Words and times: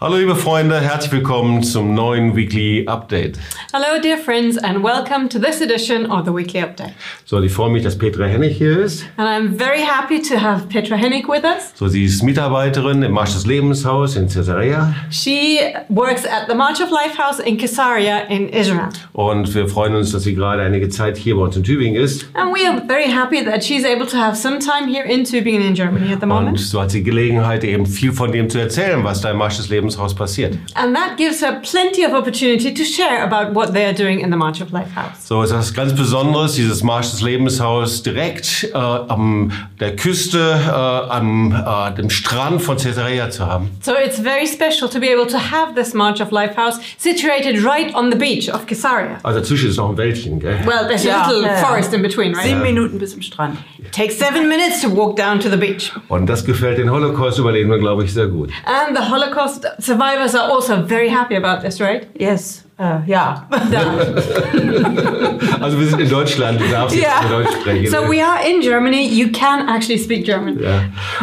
Hallo 0.00 0.16
liebe 0.16 0.36
Freunde, 0.36 0.80
herzlich 0.80 1.10
willkommen 1.10 1.64
zum 1.64 1.92
neuen 1.92 2.36
Weekly 2.36 2.86
Update. 2.86 3.36
Hello, 3.72 4.00
dear 4.00 4.16
friends, 4.16 4.56
and 4.56 4.84
welcome 4.84 5.28
to 5.28 5.40
this 5.40 5.60
edition 5.60 6.06
of 6.08 6.24
the 6.24 6.30
Weekly 6.32 6.60
Update. 6.62 6.92
So, 7.24 7.42
ich 7.42 7.50
freue 7.52 7.70
mich, 7.70 7.82
dass 7.82 7.98
Petra 7.98 8.26
Hennig 8.26 8.56
hier 8.58 8.78
ist. 8.78 9.04
And 9.16 9.26
I'm 9.28 9.58
very 9.58 9.80
happy 9.82 10.22
to 10.22 10.36
have 10.40 10.68
Petra 10.68 10.94
Hennig 10.96 11.26
with 11.28 11.42
us. 11.42 11.72
So, 11.74 11.88
sie 11.88 12.04
ist 12.04 12.22
Mitarbeiterin 12.22 13.02
im 13.02 13.10
Marsch 13.10 13.32
des 13.34 13.44
Lebenshaus 13.44 14.14
in 14.14 14.28
Caesarea 14.28 14.94
She 15.10 15.58
works 15.88 16.24
at 16.24 16.48
the 16.48 16.54
March 16.54 16.80
of 16.80 16.90
Life 16.92 17.18
House 17.20 17.40
in 17.40 17.56
Caesarea 17.58 18.18
in 18.28 18.50
Israel. 18.50 18.90
und 19.14 19.52
wir 19.52 19.66
freuen 19.66 19.96
uns, 19.96 20.12
dass 20.12 20.22
sie 20.22 20.36
gerade 20.36 20.62
einige 20.62 20.88
Zeit 20.90 21.16
hier 21.16 21.34
bei 21.34 21.42
uns 21.42 21.56
in 21.56 21.64
Tübingen 21.64 22.00
ist. 22.00 22.28
And 22.34 22.54
we 22.54 22.64
are 22.68 22.80
very 22.86 23.10
happy 23.10 23.44
that 23.44 23.64
she's 23.64 23.84
able 23.84 24.06
to 24.06 24.16
have 24.16 24.36
some 24.36 24.60
time 24.60 24.86
here 24.88 25.04
in 25.04 25.24
Tübingen 25.24 25.62
in 25.62 25.74
Germany 25.74 26.12
at 26.12 26.20
the 26.20 26.26
Und 26.26 26.28
moment. 26.28 26.60
so 26.60 26.80
hat 26.80 26.92
sie 26.92 27.02
Gelegenheit, 27.02 27.64
eben 27.64 27.84
viel 27.84 28.12
von 28.12 28.30
dem 28.30 28.48
zu 28.48 28.58
erzählen, 28.60 29.02
was 29.02 29.20
da 29.22 29.32
im 29.32 29.38
Marsch 29.38 29.56
des 29.56 29.68
Lebenshaus 29.88 30.14
passiert. 30.14 30.54
And 30.74 30.94
that 30.94 31.16
gives 31.16 31.42
her 31.42 31.60
plenty 31.62 32.04
of 32.04 32.12
opportunity 32.12 32.72
to 32.72 32.84
share 32.84 33.22
about 33.24 33.54
what 33.54 33.72
they 33.72 33.84
are 33.84 33.94
doing 33.94 34.20
in 34.20 34.30
the 34.30 34.36
March 34.36 34.60
of 34.60 34.70
Life 34.72 34.94
House. 34.94 35.26
So 35.26 35.42
ist 35.42 35.52
das 35.52 35.72
ganz 35.72 35.94
Besonderes, 35.94 36.54
dieses 36.54 36.82
Marsch 36.82 37.10
des 37.10 37.20
Lebenshaus 37.22 38.02
direkt 38.02 38.64
äh, 38.72 38.76
am 38.76 39.50
der 39.80 39.96
Küste, 39.96 40.38
äh, 40.38 40.70
am 40.70 41.52
äh, 41.52 41.94
dem 41.96 42.10
Strand 42.10 42.62
von 42.62 42.76
Caesarea 42.76 43.30
zu 43.30 43.46
haben. 43.46 43.70
So 43.82 43.92
it's 43.94 44.18
very 44.20 44.46
special 44.46 44.88
to 44.90 45.00
be 45.00 45.08
able 45.12 45.26
to 45.26 45.38
have 45.38 45.74
this 45.74 45.94
March 45.94 46.20
of 46.20 46.30
Life 46.30 46.56
House 46.56 46.78
situated 46.98 47.64
right 47.64 47.94
on 47.94 48.10
the 48.10 48.18
beach 48.18 48.48
of 48.52 48.66
Caesarea. 48.66 49.18
Also 49.22 49.40
dazwischen 49.40 49.70
ist 49.70 49.76
noch 49.76 49.90
ein 49.90 49.96
Wäldchen, 49.96 50.38
gell? 50.40 50.58
Well, 50.64 50.86
there's 50.86 51.04
Yeah. 51.04 51.24
a 51.26 51.30
little 51.30 51.44
Yeah. 51.44 51.56
forest 51.64 51.92
in 51.94 52.02
between, 52.02 52.34
right? 52.34 52.44
Sieben 52.44 52.62
Minuten 52.62 52.98
bis 52.98 53.12
zum 53.12 53.22
Strand. 53.22 53.56
It 53.78 53.92
takes 53.92 54.18
seven 54.18 54.48
minutes 54.48 54.80
to 54.82 54.94
walk 54.94 55.16
down 55.16 55.40
to 55.40 55.48
the 55.48 55.56
beach. 55.56 55.92
Und 56.08 56.26
das 56.26 56.44
gefällt 56.44 56.78
den 56.78 56.90
Holocaust-Überlebenden, 56.90 57.80
glaube 57.80 58.04
ich, 58.04 58.12
sehr 58.12 58.26
gut. 58.26 58.50
And 58.64 58.96
the 58.96 59.10
Holocaust 59.10 59.66
survivors 59.78 60.34
are 60.34 60.50
also 60.50 60.82
very 60.82 61.08
happy 61.08 61.34
about 61.34 61.62
this, 61.62 61.80
right? 61.80 62.08
Yes. 62.14 62.64
Äh, 62.78 63.10
ja. 63.10 63.46
Also 65.60 65.78
wir 65.80 65.86
sind 65.86 66.00
in 66.00 66.08
Deutschland, 66.08 66.60
du 66.60 66.68
darfst 66.68 66.96
jetzt 66.96 67.08
Yeah. 67.08 67.28
Deutsch 67.28 67.52
sprechen. 67.60 67.86
So 67.90 67.98
we 68.08 68.22
are 68.24 68.38
in 68.48 68.60
Germany. 68.60 69.08
You 69.08 69.28
can 69.32 69.68
actually 69.68 69.98
speak 69.98 70.24
German. 70.24 70.58
ja. 70.60 70.82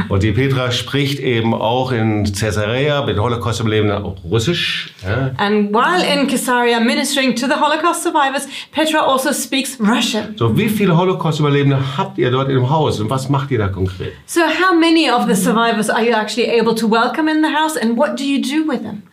Und 0.09 0.23
die 0.23 0.31
Petra 0.31 0.72
spricht 0.72 1.20
eben 1.20 1.53
auch 1.53 1.92
in 1.92 2.26
Caesarea 2.33 3.06
mit 3.06 3.17
Holocaust-Überlebenden 3.17 4.03
auch 4.03 4.16
Russisch. 4.30 4.94
Ja. 5.03 5.31
And 5.38 5.73
while 5.73 6.03
in 6.03 6.28
Caesarea 6.28 6.80
ministering 6.80 7.36
to 7.36 7.45
the 7.48 7.53
Holocaust 7.53 8.03
survivors, 8.03 8.48
Petra 8.72 9.00
also 9.00 9.31
speaks 9.31 9.78
Russian. 9.80 10.36
So, 10.38 10.58
wie 10.58 10.67
viele 10.70 10.98
Holocaust-Überlebende 10.98 11.78
habt 11.98 12.17
ihr 12.17 12.31
dort 12.31 12.50
im 12.50 12.70
Haus 12.70 13.00
und 13.00 13.09
was 13.09 13.30
macht 13.30 13.52
ihr 13.52 13.59
da 13.59 13.67
konkret? 13.70 14.14
So 14.26 14.42
how 14.42 14.76
many 14.78 15.09
of 15.09 15.26
the 15.28 15.36
survivors 15.36 15.89
are 15.89 16.03
you 16.03 16.14
actually 16.14 16.50
able 16.59 16.76
to 16.76 16.89
welcome 16.89 17.30
in 17.31 17.42
the 17.42 17.50
house 17.56 17.78
and 17.78 17.98
what 17.98 18.20
do 18.20 18.23
you 18.23 18.42
do 18.42 18.67
with 18.70 18.81
them? 18.81 19.03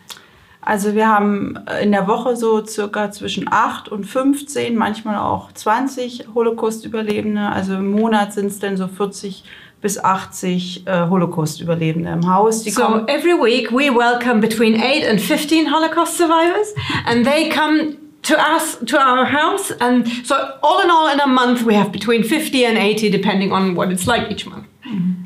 Also 0.65 0.95
wir 0.95 1.09
haben 1.09 1.59
in 1.83 1.91
der 1.91 2.07
Woche 2.07 2.37
so 2.37 2.65
circa 2.65 3.11
zwischen 3.11 3.47
8 3.51 3.89
und 3.89 4.05
15, 4.05 4.77
manchmal 4.77 5.19
auch 5.19 5.51
20 5.53 6.29
Holocaust-Überlebende. 6.35 7.41
Also 7.49 7.75
im 7.75 7.91
Monat 7.91 8.33
sind 8.33 8.47
es 8.47 8.61
dann 8.61 8.77
so 8.77 8.87
40 8.87 9.43
bis 9.81 9.99
80 10.03 10.87
äh, 10.87 11.09
Holocaust-Überlebende 11.09 12.11
im 12.13 12.33
Haus. 12.33 12.63
Die 12.63 12.71
So 12.71 13.05
every 13.09 13.35
week 13.35 13.73
we 13.73 13.93
welcome 13.93 14.41
between 14.41 14.81
8 14.81 15.05
and 15.11 15.21
15 15.21 15.73
Holocaust 15.75 16.17
survivors 16.17 16.73
and 17.07 17.27
they 17.27 17.49
come 17.49 17.97
to 18.23 18.35
us 18.35 18.79
to 18.87 18.97
our 18.97 19.27
house 19.27 19.73
and 19.81 20.07
so 20.25 20.37
all 20.63 20.81
in 20.85 20.91
all 20.91 21.13
in 21.13 21.21
a 21.21 21.27
month 21.27 21.67
we 21.67 21.77
have 21.77 21.91
between 21.91 22.23
50 22.23 22.65
and 22.65 22.79
80 22.79 23.11
depending 23.11 23.51
on 23.51 23.75
what 23.75 23.91
it's 23.91 24.07
like 24.07 24.31
each 24.31 24.47
month. 24.47 24.65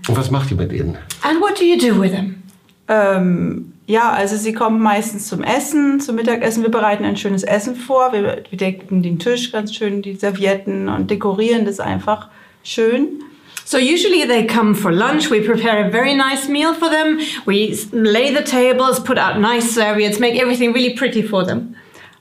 Und 0.08 0.16
was 0.16 0.30
macht 0.30 0.50
ihr 0.50 0.56
mit 0.56 0.72
denen? 0.72 0.96
And 1.22 1.42
what 1.42 1.60
do 1.60 1.64
you 1.64 1.76
do 1.76 2.00
with 2.00 2.12
them? 2.12 2.42
ähm, 2.88 3.72
ja, 3.86 4.10
also 4.10 4.36
sie 4.36 4.52
kommen 4.52 4.80
meistens 4.80 5.28
zum 5.28 5.42
Essen, 5.42 6.00
zum 6.00 6.16
Mittagessen. 6.16 6.62
Wir 6.62 6.70
bereiten 6.70 7.04
ein 7.04 7.16
schönes 7.16 7.44
Essen 7.44 7.76
vor. 7.76 8.12
Wir, 8.12 8.42
wir 8.50 8.58
decken 8.58 9.02
den 9.02 9.18
Tisch 9.18 9.52
ganz 9.52 9.74
schön, 9.74 10.02
die 10.02 10.16
Servietten 10.16 10.88
und 10.88 11.10
dekorieren 11.10 11.64
das 11.64 11.78
einfach 11.78 12.28
schön. 12.64 13.22
So 13.64 13.78
usually 13.78 14.26
they 14.26 14.46
come 14.46 14.74
for 14.74 14.92
lunch. 14.92 15.30
We 15.30 15.40
prepare 15.40 15.86
a 15.86 15.90
very 15.90 16.14
nice 16.14 16.48
meal 16.48 16.72
for 16.72 16.88
them. 16.88 17.18
We 17.46 17.76
lay 17.92 18.34
the 18.34 18.42
tables, 18.42 19.02
put 19.02 19.18
out 19.18 19.38
nice 19.40 19.72
serviettes, 19.72 20.18
make 20.18 20.40
everything 20.40 20.72
really 20.72 20.94
pretty 20.94 21.22
for 21.22 21.44
them. 21.44 21.74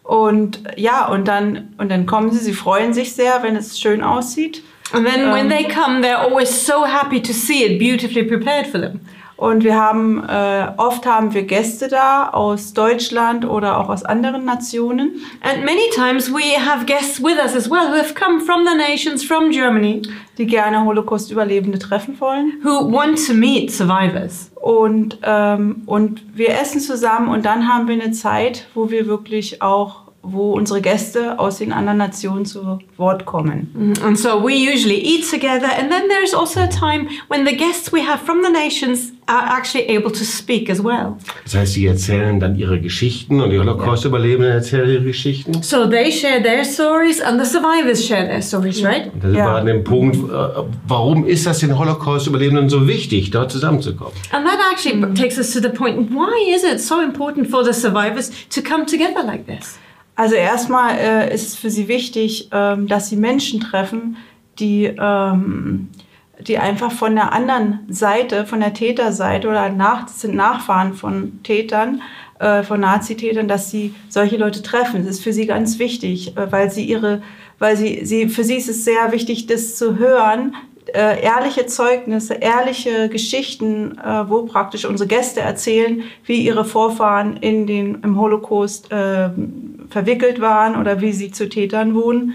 Und 0.03 0.63
ja, 0.75 1.07
und 1.07 1.27
dann, 1.27 1.73
und 1.79 1.89
dann 1.89 2.05
kommen 2.05 2.31
sie, 2.31 2.39
sie 2.39 2.53
freuen 2.53 2.93
sich 2.93 3.13
sehr, 3.13 3.41
wenn 3.41 3.55
es 3.55 3.79
schön 3.79 4.03
aussieht. 4.03 4.63
And 4.91 5.05
then 5.05 5.33
when 5.33 5.45
Um, 5.45 5.49
they 5.49 5.63
come, 5.63 6.01
they're 6.01 6.19
always 6.19 6.49
so 6.49 6.85
happy 6.85 7.19
to 7.19 7.33
see 7.33 7.63
it 7.63 7.79
beautifully 7.79 8.23
prepared 8.23 8.67
for 8.67 8.79
them. 8.79 8.99
Und 9.37 9.63
wir 9.65 9.75
haben, 9.75 10.23
äh, 10.27 10.67
oft 10.77 11.05
haben 11.05 11.33
wir 11.33 11.43
Gäste 11.43 11.89
da 11.89 12.29
aus 12.29 12.73
Deutschland 12.73 13.45
oder 13.45 13.79
auch 13.79 13.89
aus 13.89 14.03
anderen 14.05 14.45
Nationen, 14.45 15.15
And 15.41 15.65
many 15.65 15.89
times 15.93 16.31
we 16.33 16.57
have 16.57 16.85
guests 16.85 17.21
with 17.21 17.37
us 17.43 17.53
as 17.55 17.69
well 17.69 17.89
who 17.89 17.97
have 17.97 18.13
come 18.13 18.39
from 18.39 18.65
the 18.65 18.75
nations 18.77 19.23
from 19.23 19.51
Germany 19.51 20.01
die 20.37 20.45
gerne 20.45 20.83
Holocaust-Überlebende 20.83 21.79
treffen 21.79 22.19
wollen. 22.19 22.53
who 22.63 22.91
want 22.91 23.25
to 23.27 23.33
meet 23.33 23.71
survivors. 23.71 24.51
Und, 24.55 25.19
ähm, 25.23 25.83
und 25.85 26.23
wir 26.35 26.49
essen 26.59 26.79
zusammen 26.79 27.27
und 27.29 27.45
dann 27.45 27.67
haben 27.67 27.87
wir 27.87 27.95
eine 28.01 28.11
Zeit, 28.11 28.67
wo 28.73 28.89
wir 28.89 29.05
wirklich 29.07 29.61
auch, 29.61 30.04
wo 30.31 30.53
unsere 30.53 30.81
Gäste 30.81 31.39
aus 31.39 31.57
den 31.57 31.71
anderen 31.71 31.97
Nationen 31.97 32.45
zu 32.45 32.79
Wort 32.97 33.25
kommen. 33.25 33.93
And 34.03 34.17
so 34.17 34.41
we 34.43 34.53
usually 34.53 34.97
eat 34.99 35.29
together, 35.29 35.67
and 35.77 35.89
then 35.91 36.03
there's 36.09 36.33
also 36.33 36.59
a 36.61 36.67
time 36.67 37.07
when 37.29 37.45
the 37.45 37.55
guests 37.55 37.91
we 37.93 38.01
have 38.01 38.19
from 38.25 38.41
the 38.43 38.51
nations 38.51 39.11
are 39.27 39.43
actually 39.57 39.87
able 39.89 40.11
to 40.11 40.23
speak 40.23 40.69
as 40.69 40.83
well. 40.83 41.15
Das 41.45 41.55
heißt, 41.55 41.73
sie 41.73 41.87
erzählen 41.87 42.39
dann 42.39 42.55
ihre 42.57 42.79
Geschichten 42.79 43.41
und 43.41 43.49
die 43.49 43.57
Holocaust-Überlebenden 43.59 44.51
erzählen 44.51 44.87
ihre 44.89 45.03
Geschichten. 45.03 45.63
So 45.63 45.87
they 45.87 46.11
share 46.11 46.41
their 46.43 46.63
stories, 46.63 47.21
and 47.21 47.43
the 47.43 47.49
survivors 47.49 48.05
share 48.05 48.25
their 48.27 48.41
stories, 48.41 48.83
right? 48.83 49.11
Und 49.13 49.23
da 49.23 49.27
sind 49.29 49.37
Ja. 49.37 49.45
wir 49.45 49.55
an 49.57 49.65
dem 49.65 49.83
Punkt, 49.83 50.15
äh, 50.17 50.19
warum 50.87 51.25
ist 51.25 51.47
das 51.47 51.59
den 51.59 51.77
Holocaust-Überlebenden 51.77 52.69
so 52.69 52.87
wichtig, 52.87 53.31
dort 53.31 53.51
zusammenzukommen? 53.51 54.13
And 54.31 54.45
that 54.45 54.59
actually 54.71 55.01
takes 55.15 55.37
us 55.39 55.51
to 55.53 55.59
the 55.59 55.69
point 55.69 56.11
why 56.11 56.53
is 56.55 56.63
it 56.63 56.79
so 56.79 57.01
important 57.01 57.49
for 57.49 57.63
the 57.65 57.73
survivors 57.73 58.31
to 58.53 58.61
come 58.61 58.85
together 58.85 59.23
like 59.25 59.45
this? 59.47 59.79
Also 60.15 60.35
erstmal 60.35 60.97
äh, 60.97 61.33
ist 61.33 61.47
es 61.47 61.55
für 61.55 61.69
sie 61.69 61.87
wichtig, 61.87 62.49
ähm, 62.51 62.87
dass 62.87 63.09
sie 63.09 63.17
Menschen 63.17 63.59
treffen, 63.59 64.17
die, 64.59 64.85
ähm, 64.85 65.89
die 66.39 66.57
einfach 66.57 66.91
von 66.91 67.15
der 67.15 67.33
anderen 67.33 67.79
Seite, 67.89 68.45
von 68.45 68.61
der 68.61 68.73
Täterseite 68.73 69.49
oder 69.49 69.69
nach, 69.69 70.07
sind 70.07 70.35
Nachfahren 70.35 70.93
von 70.93 71.43
Tätern, 71.43 72.01
äh, 72.39 72.63
von 72.63 72.79
Nazitätern, 72.79 73.49
dass 73.49 73.71
sie 73.71 73.93
solche 74.07 74.37
Leute 74.37 74.63
treffen. 74.63 75.05
Das 75.05 75.17
ist 75.17 75.23
für 75.23 75.33
sie 75.33 75.47
ganz 75.47 75.79
wichtig, 75.79 76.37
äh, 76.37 76.49
weil 76.49 76.71
sie 76.71 76.85
ihre, 76.85 77.21
weil 77.59 77.75
sie, 77.75 78.05
sie, 78.05 78.29
für 78.29 78.45
sie 78.45 78.55
ist 78.55 78.69
es 78.69 78.85
sehr 78.85 79.11
wichtig, 79.11 79.47
das 79.47 79.75
zu 79.75 79.97
hören, 79.97 80.55
äh, 80.93 81.21
ehrliche 81.23 81.65
Zeugnisse, 81.65 82.35
ehrliche 82.35 83.09
Geschichten, 83.09 83.97
äh, 83.97 84.29
wo 84.29 84.43
praktisch 84.43 84.85
unsere 84.85 85.07
Gäste 85.07 85.41
erzählen, 85.41 86.03
wie 86.25 86.45
ihre 86.45 86.63
Vorfahren 86.63 87.37
in 87.37 87.67
den, 87.67 88.01
im 88.03 88.19
Holocaust 88.19 88.91
äh, 88.91 89.29
verwickelt 89.89 90.41
waren 90.41 90.75
oder 90.79 91.01
wie 91.01 91.13
sie 91.13 91.31
zu 91.31 91.49
Tätern 91.49 91.93
wurden. 91.93 92.33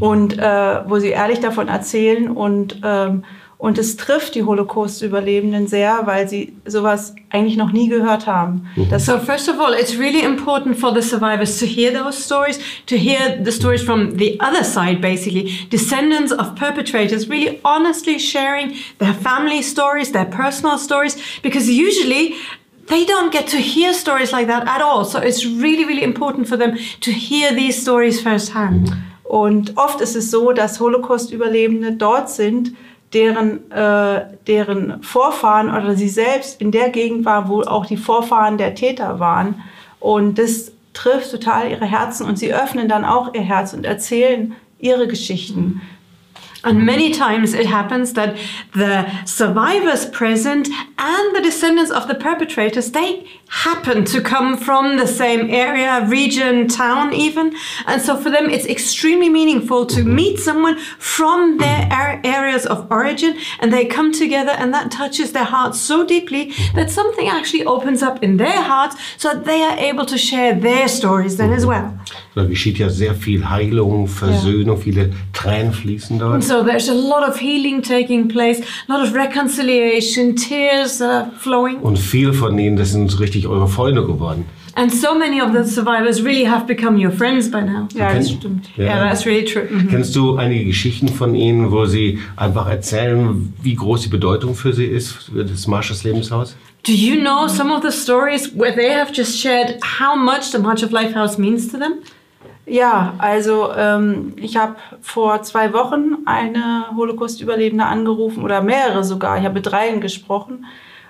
Und 0.00 0.38
äh, 0.38 0.88
wo 0.88 0.98
sie 0.98 1.10
ehrlich 1.10 1.40
davon 1.40 1.68
erzählen 1.68 2.30
und, 2.30 2.80
ähm, 2.82 3.24
und 3.58 3.76
es 3.76 3.98
trifft 3.98 4.34
die 4.34 4.42
Holocaust-Überlebenden 4.42 5.66
sehr, 5.66 6.00
weil 6.06 6.26
sie 6.28 6.54
sowas 6.64 7.14
eigentlich 7.28 7.58
noch 7.58 7.72
nie 7.72 7.88
gehört 7.88 8.26
haben. 8.26 8.68
Das, 8.88 9.04
So 9.04 9.18
first 9.18 9.50
of 9.50 9.60
all, 9.60 9.74
it's 9.74 9.98
really 9.98 10.22
important 10.22 10.78
for 10.78 10.94
the 10.94 11.02
survivors 11.02 11.58
to 11.58 11.66
hear 11.66 11.92
those 11.92 12.18
stories, 12.22 12.58
to 12.86 12.96
hear 12.96 13.38
the 13.44 13.52
stories 13.52 13.82
from 13.82 14.16
the 14.16 14.38
other 14.40 14.64
side, 14.64 15.02
basically, 15.02 15.68
descendants 15.70 16.32
of 16.32 16.54
perpetrators, 16.54 17.28
really 17.28 17.60
honestly 17.62 18.18
sharing 18.18 18.76
their 18.98 19.12
family 19.12 19.60
stories, 19.62 20.10
their 20.12 20.24
personal 20.26 20.78
stories, 20.78 21.18
because 21.42 21.68
usually 21.68 22.34
they 22.88 23.04
don't 23.04 23.32
get 23.32 23.48
to 23.48 23.56
hear 23.56 23.92
stories 23.92 24.32
like 24.32 24.46
that 24.46 24.66
at 24.66 24.80
all. 24.80 25.04
So 25.04 25.18
it's 25.18 25.44
really, 25.44 25.84
really 25.84 26.02
important 26.02 26.48
for 26.48 26.56
them 26.56 26.76
to 27.00 27.10
hear 27.10 27.54
these 27.54 27.80
stories 27.80 28.20
firsthand. 28.20 28.92
Und 29.24 29.76
oft 29.76 30.00
ist 30.00 30.14
es 30.14 30.30
so, 30.30 30.52
dass 30.52 30.78
Holocaust-Überlebende 30.78 31.92
dort 31.92 32.30
sind, 32.30 32.76
deren, 33.12 33.70
äh, 33.70 34.26
deren 34.46 35.02
Vorfahren 35.02 35.68
oder 35.70 35.96
sie 35.96 36.08
selbst 36.08 36.60
in 36.60 36.70
der 36.70 36.90
Gegend 36.90 37.24
waren, 37.24 37.48
wo 37.48 37.62
auch 37.62 37.86
die 37.86 37.96
Vorfahren 37.96 38.58
der 38.58 38.74
Täter 38.74 39.18
waren. 39.18 39.62
Und 40.00 40.38
das 40.38 40.72
trifft 40.92 41.30
total 41.30 41.70
ihre 41.70 41.86
Herzen 41.86 42.26
und 42.26 42.38
sie 42.38 42.54
öffnen 42.54 42.88
dann 42.88 43.04
auch 43.04 43.34
ihr 43.34 43.42
Herz 43.42 43.72
und 43.72 43.84
erzählen 43.84 44.54
ihre 44.78 45.08
Geschichten. 45.08 45.80
And 46.64 46.84
many 46.84 47.12
times 47.12 47.54
it 47.54 47.66
happens 47.66 48.14
that 48.14 48.36
the 48.72 49.24
survivors 49.24 50.06
present 50.06 50.68
and 50.98 51.36
the 51.36 51.40
descendants 51.40 51.90
of 51.90 52.08
the 52.08 52.14
perpetrators, 52.14 52.90
they 52.90 53.28
happen 53.48 54.04
to 54.04 54.20
come 54.20 54.56
from 54.56 54.96
the 54.96 55.06
same 55.06 55.48
area, 55.50 56.04
region, 56.08 56.68
town 56.68 57.12
even. 57.12 57.54
And 57.86 58.02
so 58.02 58.16
for 58.16 58.30
them, 58.30 58.50
it's 58.50 58.66
extremely 58.66 59.28
meaningful 59.28 59.86
to 59.86 60.02
meet 60.02 60.38
someone 60.38 60.78
from 60.98 61.58
their 61.58 61.88
ar- 61.90 62.20
areas 62.24 62.66
of 62.66 62.86
origin 62.90 63.36
and 63.60 63.72
they 63.72 63.84
come 63.86 64.12
together 64.12 64.52
and 64.52 64.72
that 64.74 64.90
touches 64.90 65.32
their 65.32 65.44
hearts 65.44 65.80
so 65.80 66.04
deeply 66.04 66.52
that 66.74 66.90
something 66.90 67.28
actually 67.28 67.64
opens 67.64 68.02
up 68.02 68.22
in 68.22 68.36
their 68.36 68.62
hearts 68.62 68.96
so 69.16 69.32
that 69.32 69.44
they 69.44 69.62
are 69.62 69.78
able 69.78 70.04
to 70.06 70.18
share 70.18 70.54
their 70.54 70.88
stories 70.88 71.36
then 71.36 71.52
as 71.52 71.64
well. 71.64 71.92
Da 72.34 72.44
geschieht 72.44 72.78
ja 72.78 72.90
sehr 72.90 73.14
viel 73.14 73.48
Heilung, 73.48 74.08
Versöhnung, 74.08 74.76
viele 74.76 75.10
Tränen 75.32 75.72
fließen 75.72 76.18
dort. 76.18 76.44
So 76.44 76.62
there's 76.62 76.88
a 76.88 76.94
lot 76.94 77.26
of 77.26 77.38
healing 77.40 77.80
taking 77.80 78.28
place, 78.28 78.60
a 78.88 78.92
lot 78.92 79.02
of 79.06 79.14
reconciliation, 79.14 80.36
tears 80.36 80.98
that 80.98 81.08
are 81.10 81.30
flowing. 81.38 81.78
Und 81.80 81.98
viel 81.98 82.32
von 82.34 82.58
ihnen, 82.58 82.76
das 82.76 82.92
sind 82.92 83.18
richtig 83.20 83.35
eure 83.44 83.68
Freunde 83.68 84.06
geworden. 84.06 84.46
And 84.74 84.92
so 84.92 85.14
many 85.14 85.40
of 85.40 85.52
the 85.52 85.64
survivors 85.64 86.22
really 86.22 86.44
have 86.44 86.66
become 86.66 87.02
your 87.02 87.10
friends 87.10 87.50
by 87.50 87.62
now. 87.62 87.88
Ja, 87.94 88.12
das 88.12 88.30
stimmt. 88.30 88.68
Yeah, 88.76 89.08
that's 89.08 89.24
really 89.24 89.44
true. 89.44 89.66
Mhm. 89.70 89.88
Kennst 89.88 90.14
du 90.14 90.36
einige 90.36 90.66
Geschichten 90.66 91.08
von 91.08 91.34
ihnen, 91.34 91.70
wo 91.70 91.86
sie 91.86 92.18
einfach 92.36 92.68
erzählen, 92.68 93.54
wie 93.62 93.74
groß 93.74 94.02
die 94.02 94.08
Bedeutung 94.08 94.54
für 94.54 94.74
sie 94.74 94.84
ist, 94.84 95.12
für 95.12 95.44
das 95.44 95.66
Marshalls 95.66 96.04
Lebenshaus? 96.04 96.56
Do 96.86 96.92
you 96.92 97.20
know 97.20 97.48
some 97.48 97.74
of 97.74 97.82
the 97.82 97.90
stories 97.90 98.52
where 98.54 98.74
they 98.74 98.92
have 98.92 99.12
just 99.12 99.40
shared 99.40 99.78
how 99.98 100.14
much 100.14 100.52
the 100.52 100.58
March 100.58 100.84
of 100.84 100.90
Life 100.92 101.14
House 101.14 101.38
means 101.38 101.68
to 101.68 101.78
them? 101.78 101.94
Ja, 102.66 103.14
also 103.18 103.70
ähm, 103.76 104.34
ich 104.36 104.56
habe 104.56 104.76
vor 105.00 105.42
zwei 105.42 105.72
Wochen 105.72 106.18
eine 106.26 106.86
Holocaust-Überlebende 106.96 107.84
angerufen 107.84 108.42
oder 108.42 108.60
mehrere 108.60 109.04
sogar. 109.04 109.38
Ich 109.38 109.44
habe 109.44 109.54
mit 109.54 109.66
dreien 109.66 110.00
gesprochen. 110.00 110.66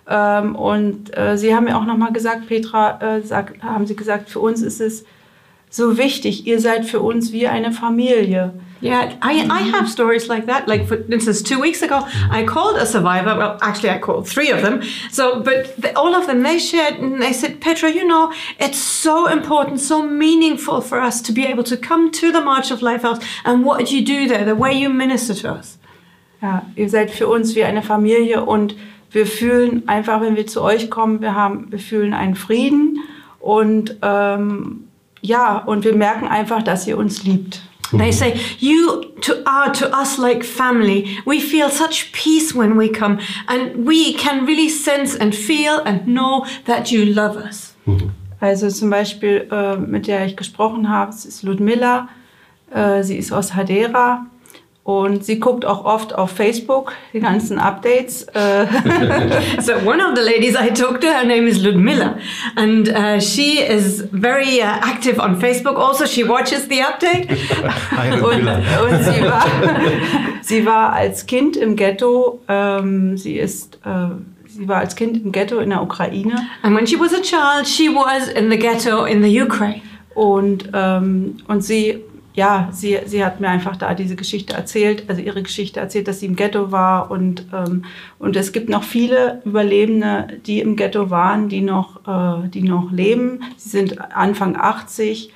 Ähm, 0.09 0.55
und 0.55 1.17
äh, 1.17 1.37
sie 1.37 1.55
haben 1.55 1.65
mir 1.65 1.77
auch 1.77 1.85
nochmal 1.85 2.13
gesagt, 2.13 2.47
Petra, 2.47 3.01
äh, 3.01 3.23
sagt, 3.23 3.63
haben 3.63 3.87
sie 3.87 3.97
gesagt, 3.97 4.31
für 4.31 4.41
uns 4.41 4.63
ist 4.63 4.81
es 4.81 5.05
so 5.69 5.99
wichtig, 5.99 6.47
ihr 6.47 6.61
seid 6.61 6.85
für 6.87 7.01
uns 7.01 7.33
wie 7.33 7.49
eine 7.49 7.73
Familie. 7.73 8.53
Yeah, 8.83 9.15
I, 9.23 9.47
I 9.51 9.63
have 9.73 9.89
stories 9.89 10.29
like 10.29 10.47
that. 10.47 10.69
Like, 10.69 10.87
for 10.87 10.99
instance, 11.11 11.43
two 11.43 11.59
weeks 11.59 11.83
ago, 11.83 12.07
I 12.31 12.45
called 12.45 12.77
a 12.77 12.85
survivor. 12.85 13.35
Well, 13.37 13.59
actually, 13.63 13.91
I 13.91 13.99
called 13.99 14.29
three 14.29 14.51
of 14.51 14.61
them. 14.61 14.83
So, 15.11 15.41
but 15.41 15.75
the, 15.81 15.97
all 15.97 16.15
of 16.15 16.27
them, 16.27 16.43
they 16.43 16.59
shared 16.59 17.01
and 17.01 17.21
they 17.21 17.33
said, 17.33 17.61
Petra, 17.61 17.91
you 17.91 18.07
know, 18.07 18.33
it's 18.59 18.79
so 18.79 19.27
important, 19.27 19.81
so 19.81 20.03
meaningful 20.03 20.83
for 20.83 21.01
us 21.01 21.23
to 21.23 21.33
be 21.33 21.47
able 21.47 21.65
to 21.65 21.77
come 21.77 22.11
to 22.13 22.31
the 22.31 22.43
March 22.43 22.71
of 22.71 22.83
Life 22.83 23.03
House 23.03 23.19
and 23.45 23.65
what 23.65 23.91
you 23.91 24.05
do 24.05 24.29
there, 24.29 24.45
the 24.45 24.55
way 24.55 24.73
you 24.73 24.91
minister 24.91 25.35
to 25.35 25.53
us. 25.53 25.79
Ja, 26.43 26.63
ihr 26.77 26.91
seid 26.91 27.11
für 27.11 27.29
uns 27.29 27.55
wie 27.55 27.65
eine 27.65 27.83
Familie 27.83 28.45
und 28.45 28.77
wir 29.11 29.27
fühlen 29.27 29.89
einfach, 29.89 30.21
wenn 30.21 30.37
wir 30.37 30.47
zu 30.47 30.63
euch 30.63 30.91
kommen, 30.91 31.21
wir 31.21 31.35
haben, 31.35 31.67
wir 31.71 31.79
fühlen 31.79 32.15
einen 32.15 32.35
Frieden 32.35 32.99
und 33.41 33.97
ähm, 34.03 34.85
ja, 35.23 35.59
und 35.59 35.85
wir 35.85 35.95
merken 35.95 36.29
einfach, 36.29 36.63
dass 36.63 36.87
ihr 36.87 36.99
uns 36.99 37.25
liebt. 37.25 37.63
They 37.93 38.13
say, 38.13 38.35
You 38.59 39.05
to, 39.21 39.35
are 39.45 39.71
to 39.73 39.87
us 39.97 40.19
like 40.19 40.45
family. 40.45 41.19
We 41.25 41.41
feel 41.41 41.71
such 41.71 42.13
peace 42.13 42.55
when 42.55 42.77
we 42.77 42.89
come, 42.89 43.19
and 43.47 43.87
we 43.87 44.13
can 44.15 44.45
really 44.45 44.69
sense 44.69 45.17
and 45.17 45.35
feel 45.35 45.81
and 45.85 46.05
know 46.05 46.47
that 46.65 46.91
you 46.91 47.05
love 47.05 47.37
us. 47.37 47.75
Also 48.41 48.69
zum 48.69 48.91
Beispiel, 48.91 49.49
äh, 49.51 49.77
mit 49.77 50.09
der 50.09 50.27
ich 50.27 50.37
gesprochen 50.37 50.89
habe, 50.89 51.11
es 51.11 51.25
ist 51.25 51.43
Ludmilla, 51.43 52.09
äh, 52.71 53.03
sie 53.03 53.17
ist 53.17 53.33
aus 53.33 53.55
Hadera 53.55 54.27
und 54.87 55.25
sie 55.25 55.41
guckt 55.41 55.65
auch 55.65 55.85
oft 55.85 56.15
auf 56.15 56.31
Facebook 56.31 56.93
die 57.13 57.19
ganzen 57.19 57.59
Updates. 57.59 58.23
Äh, 58.35 58.67
So, 59.61 59.73
one 59.85 60.01
of 60.01 60.15
the 60.15 60.23
ladies 60.23 60.55
I 60.55 60.71
talked 60.71 61.03
to, 61.03 61.09
her 61.09 61.25
name 61.25 61.49
is 61.49 61.61
Ludmilla, 61.61 62.19
and 62.55 62.89
uh, 62.89 63.19
she 63.21 63.59
is 63.59 64.07
very 64.13 64.61
uh, 64.63 64.79
active 64.83 65.19
on 65.19 65.41
Facebook. 65.41 65.77
Also, 65.77 66.07
she 66.07 66.23
watches 66.23 66.69
the 66.69 66.83
update. 66.83 67.29
Hi, 67.91 68.13
und, 68.13 68.47
und 68.47 69.03
sie, 69.03 69.23
war, 69.29 69.45
sie 70.41 70.65
war 70.65 70.93
als 70.93 71.27
Kind 71.27 71.57
im 71.57 71.75
Ghetto, 71.75 72.41
ähm, 72.47 73.17
sie 73.17 73.39
ist, 73.39 73.81
äh, 73.85 74.15
sie 74.47 74.69
war 74.69 74.79
als 74.79 74.95
Kind 74.95 75.17
im 75.17 75.33
Ghetto 75.33 75.59
in 75.59 75.71
der 75.71 75.83
Ukraine 75.83 76.47
And 76.63 76.77
when 76.77 76.87
she 76.87 76.97
was 76.97 77.13
a 77.13 77.21
child, 77.21 77.67
she 77.67 77.89
was 77.89 78.29
in 78.29 78.51
the 78.51 78.57
ghetto 78.57 79.05
in 79.05 79.21
the 79.21 79.43
Ukraine. 79.43 79.83
und, 80.15 80.71
ähm, 80.73 81.39
und 81.49 81.65
sie, 81.65 82.05
ja, 82.37 82.69
sie, 82.71 82.99
sie 83.07 83.25
hat 83.25 83.41
mir 83.41 83.49
einfach 83.49 83.77
da 83.77 83.95
diese 83.95 84.15
Geschichte 84.15 84.55
erzählt, 84.55 85.05
also 85.09 85.23
ihre 85.23 85.43
Geschichte 85.43 85.81
erzählt, 85.81 86.07
dass 86.07 86.21
sie 86.21 86.27
im 86.27 86.37
Ghetto 86.37 86.71
war 86.71 87.11
und, 87.11 87.47
ähm, 87.53 87.87
und 88.19 88.37
es 88.37 88.53
gibt 88.53 88.69
noch 88.69 88.85
viele 88.85 89.41
Überlebende, 89.47 90.29
die 90.47 90.61
im 90.61 90.77
Ghetto 90.77 91.11
waren, 91.11 91.49
die 91.49 91.63
noch, 91.63 92.07
äh, 92.07 92.49
die 92.49 92.63
noch 92.63 92.93
leben. 92.93 93.41
Sie 93.57 93.71
sind 93.71 94.01
Anfang 94.15 94.55
80, 94.55 95.33